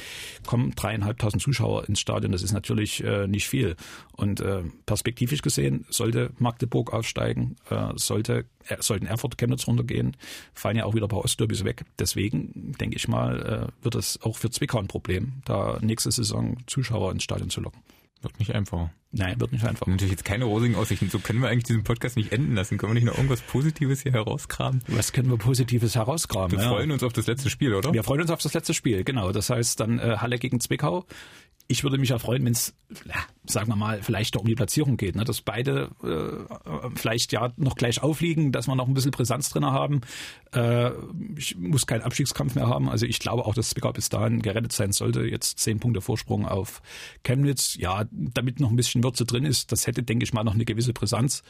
kommen 0.46 0.72
dreieinhalbtausend 0.74 1.42
Zuschauer 1.42 1.88
ins 1.88 2.00
Stadion. 2.00 2.32
Das 2.32 2.42
ist 2.42 2.52
natürlich 2.52 3.02
äh, 3.04 3.26
nicht 3.26 3.48
viel. 3.48 3.76
Und 4.12 4.40
äh, 4.40 4.62
perspektivisch 4.86 5.42
gesehen 5.42 5.86
sollte 5.90 6.30
Magdeburg 6.38 6.92
aufsteigen, 6.92 7.56
äh, 7.70 7.92
sollte 7.96 8.46
äh, 8.66 8.76
sollten 8.80 9.06
Erfurt, 9.06 9.38
Chemnitz 9.38 9.66
runtergehen, 9.66 10.16
fallen 10.54 10.76
ja 10.76 10.84
auch 10.84 10.94
wieder 10.94 11.06
ein 11.06 11.10
paar 11.10 11.24
Ostderbys 11.24 11.64
weg. 11.64 11.84
Deswegen 11.98 12.74
denke 12.80 12.96
ich 12.96 13.08
mal, 13.08 13.70
äh, 13.70 13.84
wird 13.84 13.94
es 13.94 14.20
auch 14.22 14.36
für 14.36 14.50
Zwickau 14.50 14.78
ein 14.78 14.88
Problem, 14.88 15.42
da 15.44 15.78
nächste 15.80 16.10
Saison 16.10 16.56
Zuschauer 16.66 17.12
ins 17.12 17.24
Stadion 17.24 17.50
zu 17.50 17.60
locken. 17.60 17.80
Wird 18.20 18.38
nicht 18.40 18.54
einfacher. 18.54 18.90
Nein, 19.12 19.40
wird 19.40 19.52
nicht 19.52 19.64
einfacher. 19.64 19.90
Natürlich 19.90 20.10
jetzt 20.10 20.24
keine 20.24 20.44
rosigen 20.44 20.74
Aussichten. 20.74 21.08
So 21.08 21.18
können 21.18 21.40
wir 21.40 21.48
eigentlich 21.48 21.64
diesen 21.64 21.84
Podcast 21.84 22.16
nicht 22.16 22.32
enden 22.32 22.54
lassen. 22.54 22.76
Können 22.76 22.90
wir 22.90 22.94
nicht 22.94 23.06
noch 23.06 23.16
irgendwas 23.16 23.40
Positives 23.40 24.02
hier 24.02 24.12
herauskramen? 24.12 24.82
Was 24.88 25.12
können 25.12 25.30
wir 25.30 25.38
Positives 25.38 25.94
herauskramen? 25.94 26.50
Wir 26.50 26.58
ja. 26.58 26.68
freuen 26.68 26.90
uns 26.90 27.02
auf 27.02 27.12
das 27.12 27.26
letzte 27.26 27.48
Spiel, 27.48 27.74
oder? 27.74 27.92
Wir 27.92 28.02
freuen 28.02 28.22
uns 28.22 28.30
auf 28.30 28.40
das 28.40 28.54
letzte 28.54 28.74
Spiel, 28.74 29.04
genau. 29.04 29.30
Das 29.32 29.50
heißt 29.50 29.78
dann 29.80 29.98
äh, 29.98 30.16
Halle 30.18 30.38
gegen 30.38 30.60
Zwickau 30.60 31.06
ich 31.70 31.82
würde 31.84 31.98
mich 31.98 32.08
ja 32.08 32.18
freuen, 32.18 32.46
wenn 32.46 32.52
es, 32.52 32.74
sagen 33.44 33.68
wir 33.68 33.76
mal, 33.76 34.02
vielleicht 34.02 34.34
noch 34.34 34.40
um 34.40 34.48
die 34.48 34.54
Platzierung 34.54 34.96
geht, 34.96 35.16
ne? 35.16 35.24
dass 35.24 35.42
beide 35.42 35.90
äh, 36.02 36.88
vielleicht 36.94 37.30
ja 37.30 37.52
noch 37.56 37.76
gleich 37.76 38.02
aufliegen, 38.02 38.52
dass 38.52 38.66
wir 38.66 38.74
noch 38.74 38.88
ein 38.88 38.94
bisschen 38.94 39.10
Brisanz 39.10 39.50
drin 39.50 39.66
haben. 39.66 40.00
Äh, 40.54 40.92
ich 41.36 41.58
muss 41.58 41.86
keinen 41.86 42.00
Abstiegskampf 42.00 42.54
mehr 42.54 42.68
haben. 42.68 42.88
Also 42.88 43.04
ich 43.04 43.18
glaube 43.18 43.44
auch, 43.44 43.52
dass 43.52 43.68
Zwickau 43.68 43.92
bis 43.92 44.08
dahin 44.08 44.40
gerettet 44.40 44.72
sein 44.72 44.92
sollte. 44.92 45.24
Jetzt 45.24 45.58
zehn 45.58 45.78
Punkte 45.78 46.00
Vorsprung 46.00 46.46
auf 46.46 46.80
Chemnitz. 47.22 47.74
Ja, 47.74 48.06
damit 48.10 48.60
noch 48.60 48.70
ein 48.70 48.76
bisschen 48.76 49.04
Würze 49.04 49.26
drin 49.26 49.44
ist, 49.44 49.70
das 49.70 49.86
hätte, 49.86 50.02
denke 50.02 50.24
ich 50.24 50.32
mal, 50.32 50.44
noch 50.44 50.54
eine 50.54 50.64
gewisse 50.64 50.94
Brisanz. 50.94 51.42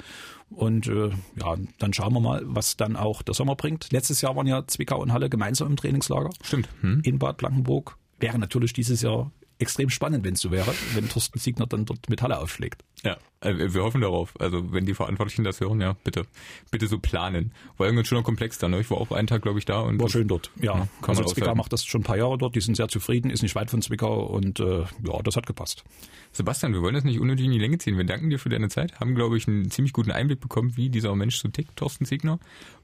Und 0.51 0.89
äh, 0.89 1.11
ja, 1.41 1.57
dann 1.79 1.95
schauen 1.95 2.13
wir 2.13 2.21
mal, 2.21 2.43
was 2.45 2.77
dann 2.77 2.97
auch 2.97 3.23
der 3.23 3.35
Sommer 3.35 3.55
bringt. 3.55 3.93
Letztes 3.93 4.21
Jahr 4.21 4.35
waren 4.35 4.49
ja 4.49 4.67
Zwickau 4.67 5.01
und 5.01 5.13
Halle 5.13 5.31
gemeinsam 5.31 5.69
im 5.69 5.77
Trainingslager. 5.77 6.31
Stimmt. 6.43 6.69
Hm. 6.81 7.03
In 7.05 7.21
Bad 7.21 7.37
Blankenburg. 7.37 7.97
Wäre 8.19 8.37
natürlich 8.37 8.73
dieses 8.73 9.03
Jahr 9.03 9.31
extrem 9.59 9.91
spannend, 9.91 10.25
wenn 10.25 10.35
es 10.35 10.41
so 10.41 10.51
wäre, 10.51 10.73
wenn 10.95 11.09
Thorsten 11.09 11.39
Siegner 11.39 11.67
dann 11.67 11.85
dort 11.85 12.09
mit 12.09 12.23
Halle 12.23 12.39
aufschlägt. 12.39 12.85
Ja, 13.05 13.17
äh, 13.41 13.73
wir 13.73 13.83
hoffen 13.83 14.01
darauf. 14.01 14.35
Also 14.41 14.73
wenn 14.73 14.87
die 14.87 14.95
Verantwortlichen 14.95 15.45
das 15.45 15.61
hören, 15.61 15.81
ja, 15.81 15.95
bitte, 16.05 16.27
bitte 16.71 16.87
so 16.87 16.99
planen. 16.99 17.53
War 17.77 17.87
irgendwie 17.87 18.03
ein 18.03 18.07
schöner 18.07 18.23
Komplex 18.23 18.59
da, 18.59 18.69
ne? 18.69 18.81
Ich 18.81 18.91
war 18.91 18.99
auch 18.99 19.11
einen 19.11 19.27
Tag, 19.27 19.43
glaube 19.43 19.59
ich, 19.59 19.65
da 19.65 19.81
und 19.81 20.01
war 20.01 20.09
schön 20.09 20.29
dort. 20.29 20.51
Ja, 20.61 20.77
ja 20.77 20.89
also 21.07 21.25
Zwickau 21.25 21.55
macht 21.55 21.73
das 21.73 21.85
schon 21.85 22.03
ein 22.03 22.05
paar 22.05 22.17
Jahre 22.17 22.39
dort. 22.39 22.55
Die 22.55 22.61
sind 22.61 22.77
sehr 22.77 22.89
zufrieden, 22.89 23.31
ist 23.31 23.43
nicht 23.43 23.55
weit 23.55 23.71
von 23.71 23.83
Zwickau 23.83 24.25
und 24.27 24.61
äh, 24.61 24.81
ja, 24.81 25.23
das 25.25 25.37
hat 25.37 25.47
gepasst. 25.47 25.85
Sebastian, 26.33 26.73
wir 26.73 26.83
wollen 26.83 26.95
das 26.95 27.05
nicht 27.05 27.19
unnötig 27.19 27.47
in 27.47 27.53
die 27.53 27.59
Länge 27.59 27.79
ziehen. 27.79 27.97
Wir 27.97 28.05
danken 28.05 28.31
dir 28.31 28.39
für 28.39 28.49
deine 28.49 28.69
Zeit, 28.69 29.01
haben, 29.01 29.15
glaube 29.15 29.37
ich, 29.37 29.49
einen 29.49 29.71
ziemlich 29.71 29.93
guten 29.93 30.11
Einblick 30.11 30.41
bekommen, 30.41 30.77
wie 30.77 30.89
dieser 30.89 31.15
Mensch 31.15 31.37
so 31.37 31.49
tickt, 31.49 31.77
Thorsten 31.77 32.05
Siegner. 32.05 32.39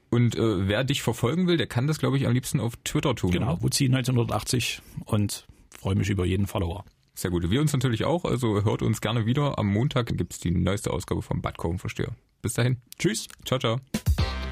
Und 0.09 0.35
äh, 0.35 0.67
wer 0.67 0.83
dich 0.83 1.01
verfolgen 1.01 1.47
will, 1.47 1.57
der 1.57 1.67
kann 1.67 1.87
das, 1.87 1.99
glaube 1.99 2.17
ich, 2.17 2.27
am 2.27 2.33
liebsten 2.33 2.59
auf 2.59 2.73
Twitter 2.83 3.15
tun. 3.15 3.31
Genau, 3.31 3.61
Wuzi 3.61 3.85
1980 3.85 4.81
und 5.05 5.45
freue 5.85 5.95
mich 5.95 6.09
über 6.09 6.25
jeden 6.25 6.47
Follower. 6.47 6.83
Sehr 7.13 7.29
gut. 7.29 7.51
Wir 7.51 7.61
uns 7.61 7.71
natürlich 7.71 8.05
auch. 8.05 8.25
Also 8.25 8.63
hört 8.63 8.81
uns 8.81 9.01
gerne 9.01 9.27
wieder. 9.27 9.59
Am 9.59 9.67
Montag 9.67 10.07
gibt's 10.17 10.39
die 10.39 10.49
neueste 10.49 10.91
Ausgabe 10.91 11.21
vom 11.21 11.43
Badkurvenversteher. 11.43 12.15
Bis 12.41 12.53
dahin. 12.53 12.77
Tschüss. 12.97 13.27
Ciao, 13.45 13.59
ciao. 13.59 13.77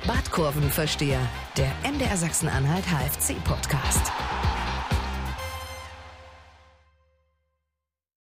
Badkurvenversteher, 0.05 1.27
der 1.57 1.73
MDR 1.91 2.17
Sachsen-Anhalt 2.17 2.85
HFC-Podcast. 2.85 4.22